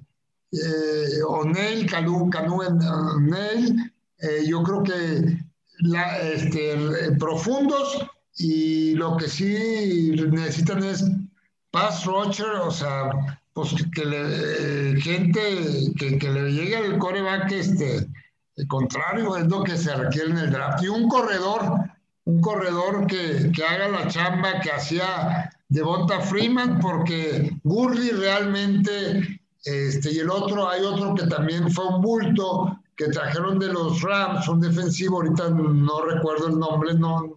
eh, 0.52 1.22
O'Neill, 1.28 1.88
Canú, 1.88 2.28
Canú 2.30 2.62
eh, 2.62 4.44
yo 4.48 4.62
creo 4.64 4.82
que 4.82 5.38
la, 5.78 6.18
este, 6.18 6.76
profundos 7.18 8.06
y 8.36 8.94
lo 8.94 9.16
que 9.16 9.28
sí 9.28 10.12
necesitan 10.30 10.82
es 10.84 11.04
pass 11.70 12.04
rusher, 12.04 12.56
o 12.62 12.70
sea, 12.70 13.10
pues 13.52 13.74
que 13.94 14.04
le, 14.04 15.00
gente 15.00 15.92
que, 15.98 16.18
que, 16.18 16.30
le 16.30 16.52
llegue 16.52 16.76
al 16.76 16.98
coreback 16.98 17.50
este, 17.52 18.08
el 18.56 18.68
contrario, 18.68 19.36
es 19.36 19.46
lo 19.46 19.62
que 19.62 19.76
se 19.76 19.94
requiere 19.94 20.30
en 20.30 20.38
el 20.38 20.50
draft. 20.50 20.82
Y 20.82 20.88
un 20.88 21.08
corredor, 21.08 21.62
un 22.24 22.40
corredor 22.40 23.06
que, 23.06 23.50
que 23.52 23.64
haga 23.64 23.88
la 23.88 24.08
chamba 24.08 24.60
que 24.60 24.70
hacía 24.70 25.50
Devonta 25.68 26.20
Freeman, 26.20 26.80
porque 26.80 27.52
Gurley 27.64 28.10
realmente, 28.10 29.40
este, 29.64 30.12
y 30.12 30.18
el 30.18 30.30
otro, 30.30 30.68
hay 30.68 30.82
otro 30.82 31.14
que 31.14 31.26
también 31.26 31.70
fue 31.70 31.86
un 31.86 32.00
bulto, 32.00 32.80
que 32.98 33.06
trajeron 33.06 33.60
de 33.60 33.72
los 33.72 34.02
Rams, 34.02 34.48
un 34.48 34.60
defensivo, 34.60 35.16
ahorita 35.16 35.50
no 35.50 36.02
recuerdo 36.02 36.48
el 36.48 36.58
nombre, 36.58 36.94
no, 36.94 37.32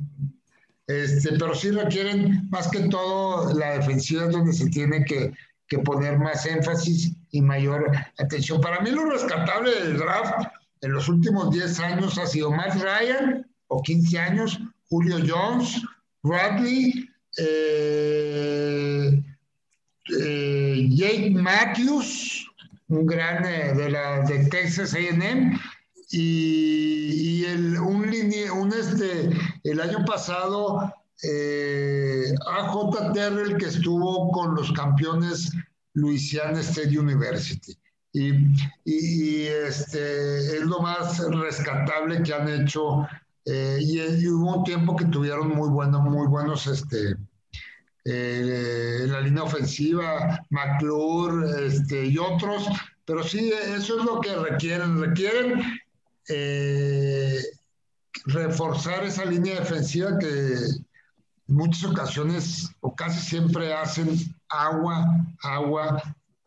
este, 0.88 1.38
pero 1.38 1.54
sí 1.54 1.70
requieren 1.70 2.50
más 2.50 2.68
que 2.70 2.90
todo 2.90 3.54
la 3.54 3.78
defensiva 3.78 4.26
es 4.26 4.32
donde 4.32 4.54
se 4.54 4.68
tiene 4.72 5.06
que, 5.06 5.32
que 5.68 5.78
poner 5.80 6.18
más 6.18 6.48
énfasis 6.48 7.14
y 7.30 7.42
mayor 7.42 7.92
atención. 8.18 8.60
Para 8.60 8.82
mí 8.82 8.90
lo 8.90 9.06
rescatable 9.06 9.72
del 9.72 9.98
draft 10.00 10.48
en 10.82 10.94
los 10.94 11.08
últimos 11.08 11.52
10 11.52 11.80
años 11.80 12.18
ha 12.18 12.26
sido 12.26 12.50
Matt 12.50 12.74
Ryan, 12.82 13.48
o 13.68 13.84
15 13.84 14.18
años, 14.18 14.60
Julio 14.90 15.18
Jones, 15.26 15.80
Bradley, 16.24 17.08
eh, 17.38 19.24
eh, 20.20 20.88
Jake 20.90 21.30
Matthews, 21.36 22.51
un 22.92 23.06
gran 23.06 23.46
eh, 23.46 23.74
de, 23.74 23.90
la, 23.90 24.22
de 24.22 24.46
Texas 24.46 24.94
AM, 24.94 25.60
y, 26.12 27.46
el, 27.46 27.80
un, 27.80 28.14
un 28.54 28.74
este, 28.74 29.30
el 29.64 29.82
año 29.82 30.04
pasado 30.06 30.80
AJ 32.48 33.14
Terrell 33.14 33.58
que 33.58 33.68
estuvo 33.68 34.32
con 34.32 34.56
los 34.56 34.72
campeones 34.74 35.52
Louisiana 35.94 36.60
State 36.60 36.98
University. 36.98 37.78
Y, 38.14 38.34
y, 38.84 39.44
este, 39.46 40.58
es 40.58 40.62
lo 40.62 40.82
más 40.82 41.20
rescatable 41.30 42.22
que 42.24 42.34
han 42.34 42.50
hecho. 42.50 43.08
Eh, 43.46 43.80
y, 43.82 44.28
hubo 44.28 44.58
un 44.58 44.64
tiempo 44.64 44.96
que 44.96 45.06
tuvieron 45.06 45.50
muy 45.50 45.70
buenos, 45.70 46.02
muy 46.04 46.28
buenos 46.28 46.68
este, 46.68 47.16
eh, 48.06 49.02
en 49.04 49.12
la 49.12 49.22
línea 49.22 49.44
ofensiva, 49.44 50.44
McClure 50.50 51.68
este, 51.68 52.06
y 52.06 52.18
otros, 52.18 52.68
pero 53.06 53.24
sí, 53.24 53.52
eso 53.76 54.00
es 54.00 54.06
lo 54.06 54.22
que 54.22 54.36
requieren. 54.36 55.00
Requieren 55.00 55.62
eh, 56.30 57.42
reforzar 58.26 59.04
esa 59.04 59.26
línea 59.26 59.60
defensiva 59.60 60.18
que 60.18 60.28
en 60.28 60.86
muchas 61.48 61.84
ocasiones 61.84 62.70
o 62.80 62.96
casi 62.96 63.20
siempre 63.20 63.74
hacen 63.74 64.18
agua, 64.50 65.06
agua 65.44 66.02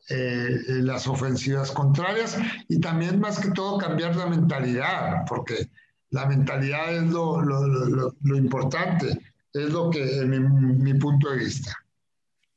eh, 0.08 0.58
las 0.66 1.06
ofensivas 1.06 1.70
contrarias. 1.70 2.36
Y 2.68 2.80
también 2.80 3.20
más 3.20 3.38
que 3.38 3.50
todo 3.50 3.78
cambiar 3.78 4.16
la 4.16 4.26
mentalidad, 4.26 5.24
porque 5.28 5.68
la 6.10 6.26
mentalidad 6.26 6.94
es 6.94 7.10
lo, 7.10 7.42
lo, 7.42 8.36
importante, 8.36 9.18
es 9.54 9.70
lo 9.70 9.88
que, 9.90 10.18
en 10.18 10.82
mi, 10.82 10.94
punto 10.94 11.30
de 11.30 11.38
vista. 11.38 11.72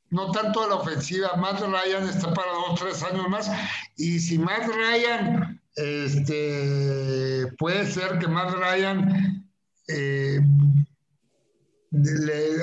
No 0.09 0.31
tanto 0.31 0.67
la 0.67 0.75
ofensiva, 0.75 1.35
Matt 1.35 1.61
Ryan 1.61 2.09
está 2.09 2.33
para 2.33 2.51
dos, 2.51 2.79
tres 2.79 3.03
años 3.03 3.29
más, 3.29 3.49
y 3.97 4.19
si 4.19 4.39
Matt 4.39 4.67
Ryan, 4.67 5.61
este, 5.75 7.47
puede 7.59 7.85
ser 7.85 8.17
que 8.17 8.27
Matt 8.27 8.53
Ryan, 8.53 9.45
eh, 9.89 10.41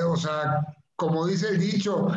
o 0.05 0.17
sea, 0.17 0.65
como 0.97 1.27
dice 1.27 1.49
el 1.49 1.59
dicho, 1.59 2.07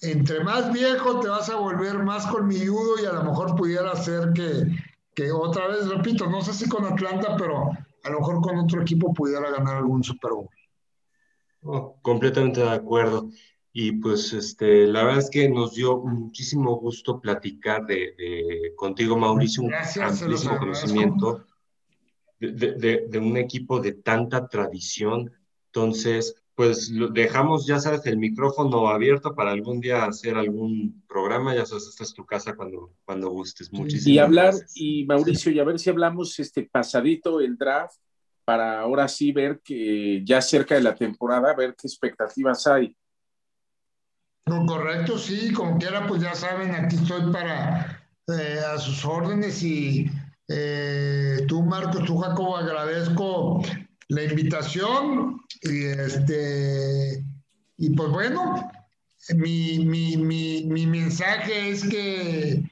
entre 0.00 0.42
más 0.42 0.72
viejo 0.72 1.20
te 1.20 1.28
vas 1.28 1.48
a 1.50 1.56
volver 1.56 1.98
más 1.98 2.26
colmilludo 2.26 3.02
y 3.02 3.06
a 3.06 3.12
lo 3.12 3.24
mejor 3.24 3.56
pudiera 3.56 3.94
ser 3.96 4.32
que, 4.32 4.66
que 5.14 5.32
otra 5.32 5.68
vez, 5.68 5.86
repito, 5.88 6.26
no 6.28 6.40
sé 6.40 6.54
si 6.54 6.68
con 6.68 6.84
Atlanta, 6.84 7.36
pero 7.36 7.70
a 8.04 8.10
lo 8.10 8.20
mejor 8.20 8.40
con 8.40 8.58
otro 8.58 8.82
equipo 8.82 9.12
pudiera 9.12 9.50
ganar 9.50 9.76
algún 9.76 10.02
Super 10.02 10.30
Bowl. 10.32 10.48
Oh, 11.66 11.98
completamente 12.02 12.60
de 12.60 12.70
acuerdo. 12.70 13.30
Y 13.72 13.92
pues 13.92 14.32
este, 14.32 14.86
la 14.86 15.04
verdad 15.04 15.18
es 15.18 15.30
que 15.30 15.48
nos 15.48 15.74
dio 15.74 15.98
muchísimo 15.98 16.76
gusto 16.76 17.20
platicar 17.20 17.84
de, 17.84 18.72
contigo, 18.74 19.18
Mauricio, 19.18 19.64
un 19.64 19.74
amplísimo 19.74 20.56
conocimiento 20.58 21.44
de, 22.40 22.52
de, 22.52 23.06
de, 23.08 23.18
un 23.18 23.36
equipo 23.36 23.80
de 23.80 23.92
tanta 23.92 24.48
tradición. 24.48 25.30
Entonces, 25.66 26.36
pues 26.54 26.90
dejamos, 27.12 27.66
ya 27.66 27.78
sabes, 27.78 28.06
el 28.06 28.16
micrófono 28.16 28.88
abierto 28.88 29.34
para 29.34 29.50
algún 29.50 29.78
día 29.80 30.06
hacer 30.06 30.36
algún 30.36 31.02
programa, 31.06 31.54
ya 31.54 31.66
sabes, 31.66 31.88
esta 31.88 32.04
es 32.04 32.14
tu 32.14 32.24
casa 32.24 32.56
cuando, 32.56 32.94
cuando 33.04 33.28
gustes. 33.28 33.70
Muchísimas 33.70 34.06
Y 34.06 34.18
hablar, 34.18 34.54
y 34.74 35.04
Mauricio, 35.04 35.52
y 35.52 35.58
a 35.58 35.64
ver 35.64 35.78
si 35.78 35.90
hablamos 35.90 36.38
este 36.38 36.62
pasadito 36.62 37.40
el 37.42 37.58
draft 37.58 38.00
para 38.46 38.80
ahora 38.80 39.08
sí 39.08 39.32
ver 39.32 39.60
que 39.62 40.22
ya 40.24 40.40
cerca 40.40 40.76
de 40.76 40.80
la 40.80 40.94
temporada, 40.94 41.52
ver 41.54 41.74
qué 41.74 41.88
expectativas 41.88 42.64
hay. 42.68 42.96
No, 44.46 44.64
correcto, 44.64 45.18
sí, 45.18 45.52
como 45.52 45.76
quiera, 45.76 46.06
pues 46.06 46.22
ya 46.22 46.32
saben, 46.36 46.72
aquí 46.72 46.94
estoy 46.94 47.32
para 47.32 48.00
eh, 48.28 48.60
a 48.72 48.78
sus 48.78 49.04
órdenes 49.04 49.60
y 49.64 50.08
eh, 50.46 51.44
tú, 51.48 51.64
Marcos, 51.64 52.04
tú, 52.04 52.18
Jacobo, 52.18 52.56
agradezco 52.56 53.62
la 54.08 54.22
invitación 54.22 55.40
y 55.62 55.84
este 55.86 57.24
y 57.78 57.90
pues 57.90 58.10
bueno, 58.10 58.70
mi, 59.34 59.84
mi, 59.84 60.16
mi, 60.16 60.64
mi 60.66 60.86
mensaje 60.86 61.70
es 61.70 61.88
que 61.88 62.62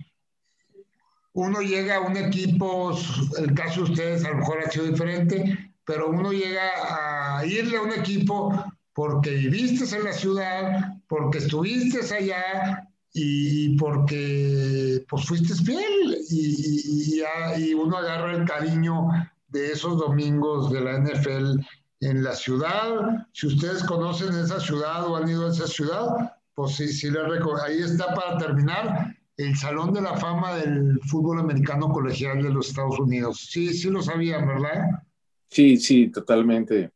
uno 1.34 1.60
llega 1.60 1.96
a 1.96 2.00
un 2.00 2.16
equipo, 2.16 2.96
el 3.38 3.54
caso 3.54 3.84
de 3.84 3.90
ustedes 3.90 4.24
a 4.24 4.30
lo 4.30 4.36
mejor 4.36 4.58
ha 4.64 4.70
sido 4.70 4.86
diferente, 4.86 5.72
pero 5.84 6.08
uno 6.08 6.32
llega 6.32 7.38
a 7.38 7.44
irle 7.44 7.76
a 7.76 7.82
un 7.82 7.92
equipo 7.92 8.54
porque 8.92 9.30
viviste 9.30 9.96
en 9.96 10.04
la 10.04 10.12
ciudad, 10.12 10.94
porque 11.08 11.38
estuviste 11.38 11.98
allá 12.14 12.88
y 13.12 13.76
porque 13.76 15.04
pues 15.08 15.24
fuiste 15.26 15.54
fiel 15.54 16.18
y, 16.30 17.20
y, 17.20 17.22
y, 17.58 17.74
uno 17.74 17.98
agarra 17.98 18.36
el 18.36 18.44
cariño 18.44 19.08
de 19.48 19.72
esos 19.72 19.98
domingos 19.98 20.70
de 20.70 20.80
la 20.80 20.98
NFL 20.98 21.60
en 22.00 22.22
la 22.22 22.34
ciudad. 22.34 23.26
Si 23.32 23.48
ustedes 23.48 23.82
conocen 23.82 24.36
esa 24.38 24.60
ciudad 24.60 25.06
o 25.06 25.16
han 25.16 25.28
ido 25.28 25.46
a 25.46 25.50
esa 25.50 25.66
ciudad, 25.66 26.32
pues 26.54 26.76
sí, 26.76 26.88
sí 26.88 27.10
les 27.10 27.22
Ahí 27.64 27.82
está 27.82 28.14
para 28.14 28.38
terminar 28.38 29.16
el 29.36 29.56
Salón 29.56 29.92
de 29.92 30.00
la 30.00 30.16
Fama 30.16 30.54
del 30.56 31.00
Fútbol 31.02 31.40
Americano 31.40 31.88
Colegial 31.88 32.42
de 32.42 32.50
los 32.50 32.68
Estados 32.68 32.98
Unidos. 32.98 33.48
Sí, 33.50 33.72
sí 33.74 33.90
lo 33.90 34.02
sabían, 34.02 34.46
¿verdad? 34.46 35.02
Sí, 35.50 35.76
sí, 35.76 36.08
totalmente. 36.08 36.90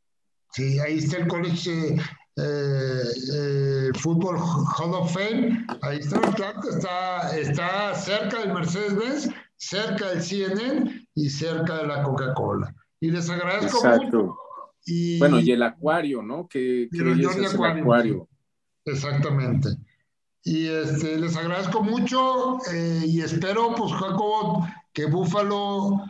Sí, 0.53 0.78
ahí 0.78 0.99
está 0.99 1.18
el 1.18 1.28
College 1.28 1.97
eh, 2.36 3.03
eh, 3.34 3.91
Fútbol 3.99 4.36
Hall 4.36 4.95
of 4.95 5.12
Fame. 5.12 5.66
Ahí 5.82 5.99
está 5.99 6.20
está, 6.70 7.36
está 7.36 7.95
cerca 7.95 8.41
del 8.41 8.55
Mercedes-Benz, 8.55 9.30
cerca 9.57 10.11
del 10.11 10.22
CNN 10.22 11.09
y 11.14 11.30
cerca 11.30 11.78
de 11.78 11.86
la 11.89 12.03
Coca-Cola. 12.03 12.74
Y 13.01 13.11
les 13.11 13.28
agradezco 13.28 13.84
mucho. 13.84 14.36
Y, 14.86 15.18
bueno, 15.18 15.41
y 15.41 15.51
el 15.51 15.62
acuario, 15.62 16.22
¿no? 16.22 16.49
Que, 16.49 16.89
el 16.91 17.26
acuario. 17.80 18.28
Exactamente. 18.84 19.70
Y 20.49 20.66
este, 20.66 21.18
les 21.18 21.36
agradezco 21.36 21.82
mucho 21.82 22.57
eh, 22.72 23.03
y 23.05 23.20
espero, 23.20 23.74
pues, 23.76 23.92
Jacobo, 23.92 24.66
que 24.94 25.05
Búfalo 25.05 26.07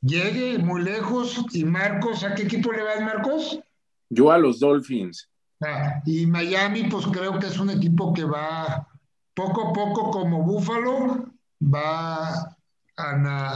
llegue 0.00 0.58
muy 0.58 0.82
lejos. 0.82 1.40
Y 1.52 1.64
Marcos, 1.64 2.24
¿a 2.24 2.34
qué 2.34 2.42
equipo 2.42 2.72
le 2.72 2.82
vas, 2.82 3.00
Marcos? 3.00 3.60
Yo 4.08 4.32
a 4.32 4.38
los 4.38 4.58
Dolphins. 4.58 5.30
Ah, 5.62 6.02
y 6.04 6.26
Miami, 6.26 6.88
pues 6.88 7.06
creo 7.12 7.38
que 7.38 7.46
es 7.46 7.60
un 7.60 7.70
equipo 7.70 8.12
que 8.12 8.24
va 8.24 8.88
poco 9.34 9.68
a 9.68 9.72
poco 9.72 10.10
como 10.10 10.42
Búfalo, 10.42 11.26
va 11.62 12.56
a, 12.96 13.46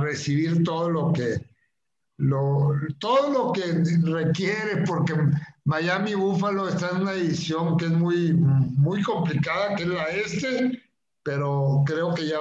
recibir 0.00 0.64
todo 0.64 0.88
lo 0.88 1.12
que 1.12 1.36
lo, 2.16 2.72
todo 2.98 3.30
lo 3.30 3.52
que 3.52 3.84
requiere, 4.10 4.84
porque 4.86 5.12
Miami 5.64 6.14
Buffalo 6.14 6.68
está 6.68 6.90
en 6.90 7.02
una 7.02 7.12
edición 7.12 7.76
que 7.78 7.86
es 7.86 7.90
muy, 7.90 8.34
muy 8.34 9.02
complicada, 9.02 9.74
que 9.74 9.84
es 9.84 9.88
la 9.88 10.04
este, 10.08 10.82
pero 11.22 11.82
creo 11.86 12.14
que 12.14 12.28
ya 12.28 12.38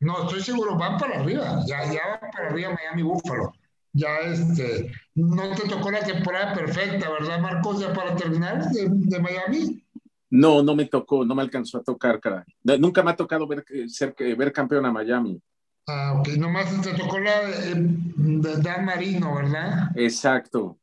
No, 0.00 0.24
estoy 0.24 0.42
seguro, 0.42 0.76
van 0.76 0.98
para 0.98 1.20
arriba. 1.20 1.60
Ya, 1.66 1.84
ya 1.84 2.18
van 2.20 2.30
para 2.32 2.48
arriba 2.48 2.74
Miami 2.74 3.02
Buffalo. 3.02 3.52
Ya 3.92 4.18
este, 4.20 4.90
no 5.14 5.54
te 5.54 5.68
tocó 5.68 5.90
la 5.90 6.00
temporada 6.00 6.54
perfecta, 6.54 7.10
¿verdad, 7.10 7.40
Marcos? 7.40 7.80
Ya 7.80 7.92
para 7.92 8.16
terminar 8.16 8.68
de, 8.70 9.20
Miami. 9.20 9.84
No, 10.30 10.62
no 10.62 10.74
me 10.74 10.86
tocó, 10.86 11.24
no 11.24 11.34
me 11.34 11.42
alcanzó 11.42 11.78
a 11.78 11.84
tocar, 11.84 12.18
caray. 12.18 12.44
Nunca 12.80 13.02
me 13.04 13.12
ha 13.12 13.16
tocado 13.16 13.46
ver, 13.46 13.64
ser, 13.86 14.14
ver 14.18 14.52
campeón 14.52 14.86
a 14.86 14.92
Miami. 14.92 15.40
Ah, 15.86 16.14
ok, 16.18 16.28
nomás 16.38 16.80
te 16.80 16.94
tocó 16.94 17.20
la 17.20 17.40
de, 17.42 17.74
de 17.76 18.56
Dan 18.62 18.84
Marino, 18.84 19.34
¿verdad? 19.34 19.90
Exacto. 19.94 20.78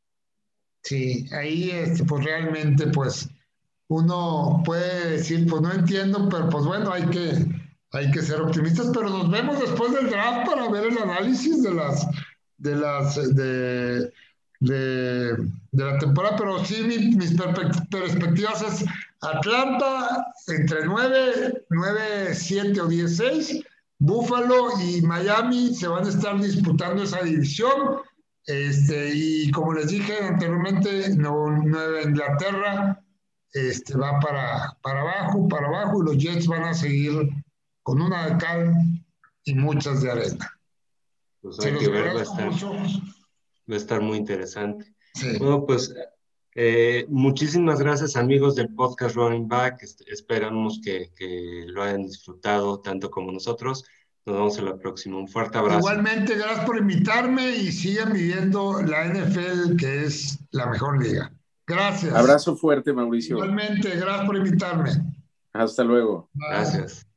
Sí, 0.89 1.27
ahí 1.33 1.69
este, 1.69 2.03
pues 2.03 2.23
realmente 2.23 2.87
pues 2.87 3.29
uno 3.89 4.63
puede 4.65 5.17
decir, 5.17 5.45
pues 5.47 5.61
no 5.61 5.71
entiendo, 5.71 6.27
pero 6.29 6.49
pues 6.49 6.65
bueno, 6.65 6.91
hay 6.91 7.05
que, 7.05 7.45
hay 7.91 8.09
que 8.09 8.23
ser 8.23 8.41
optimistas, 8.41 8.89
pero 8.91 9.07
nos 9.07 9.29
vemos 9.29 9.59
después 9.59 9.93
del 9.93 10.09
draft 10.09 10.49
para 10.49 10.67
ver 10.71 10.85
el 10.87 10.97
análisis 10.97 11.61
de 11.61 11.75
las, 11.75 12.07
de 12.57 12.75
las, 12.75 13.35
de, 13.35 14.11
de, 14.61 15.37
la 15.73 15.99
temporada, 15.99 16.35
pero 16.35 16.65
sí 16.65 16.81
mis 16.81 17.35
perspectivas 17.91 18.63
es 18.63 18.85
Atlanta 19.21 20.25
entre 20.47 20.85
9, 20.85 21.65
9, 21.69 22.33
7 22.33 22.81
o 22.81 22.87
10, 22.87 23.15
6, 23.15 23.63
Buffalo 23.99 24.69
y 24.81 25.03
Miami 25.03 25.75
se 25.75 25.87
van 25.87 26.07
a 26.07 26.09
estar 26.09 26.41
disputando 26.41 27.03
esa 27.03 27.21
división. 27.21 27.99
Este, 28.45 29.11
y 29.13 29.51
como 29.51 29.73
les 29.73 29.89
dije 29.89 30.13
anteriormente, 30.23 31.15
Nueva 31.15 32.01
Inglaterra 32.03 33.03
este, 33.53 33.97
va 33.97 34.19
para, 34.19 34.77
para 34.81 35.01
abajo, 35.01 35.47
para 35.47 35.67
abajo, 35.67 36.01
y 36.01 36.05
los 36.05 36.17
Jets 36.17 36.47
van 36.47 36.63
a 36.63 36.73
seguir 36.73 37.29
con 37.83 38.01
una 38.01 38.27
de 38.27 38.37
cal 38.37 38.73
y 39.43 39.55
muchas 39.55 40.01
de 40.01 40.11
arena. 40.11 40.59
Pues 41.41 41.59
hay 41.59 41.77
que 41.77 41.89
ver, 41.89 42.15
va 42.15 42.19
a, 42.19 42.23
estar, 42.23 42.51
va 42.51 43.73
a 43.73 43.77
estar 43.77 44.01
muy 44.01 44.17
interesante. 44.17 44.93
Bueno, 45.39 45.65
pues 45.65 45.93
eh, 46.55 47.05
muchísimas 47.07 47.79
gracias 47.79 48.15
amigos 48.15 48.55
del 48.55 48.73
podcast 48.73 49.15
Running 49.15 49.47
Back. 49.47 49.83
Esperamos 50.07 50.81
que, 50.83 51.11
que, 51.15 51.65
lo 51.67 51.83
hayan 51.83 52.03
disfrutado 52.03 52.81
tanto 52.81 53.09
como 53.09 53.31
nosotros. 53.31 53.85
Nos 54.29 54.37
vemos 54.37 54.59
en 54.59 54.65
la 54.65 54.77
próxima. 54.77 55.17
Un 55.17 55.27
fuerte 55.27 55.57
abrazo. 55.57 55.79
Igualmente, 55.79 56.35
gracias 56.35 56.63
por 56.63 56.77
invitarme 56.77 57.49
y 57.49 57.71
sigan 57.71 58.13
viviendo 58.13 58.79
la 58.83 59.05
NFL, 59.05 59.75
que 59.75 60.05
es 60.05 60.37
la 60.51 60.67
mejor 60.67 61.03
liga. 61.03 61.33
Gracias. 61.65 62.13
Abrazo 62.13 62.55
fuerte, 62.55 62.93
Mauricio. 62.93 63.37
Igualmente, 63.37 63.89
gracias 63.95 64.27
por 64.27 64.35
invitarme. 64.35 64.91
Hasta 65.51 65.83
luego. 65.83 66.29
Gracias. 66.35 67.08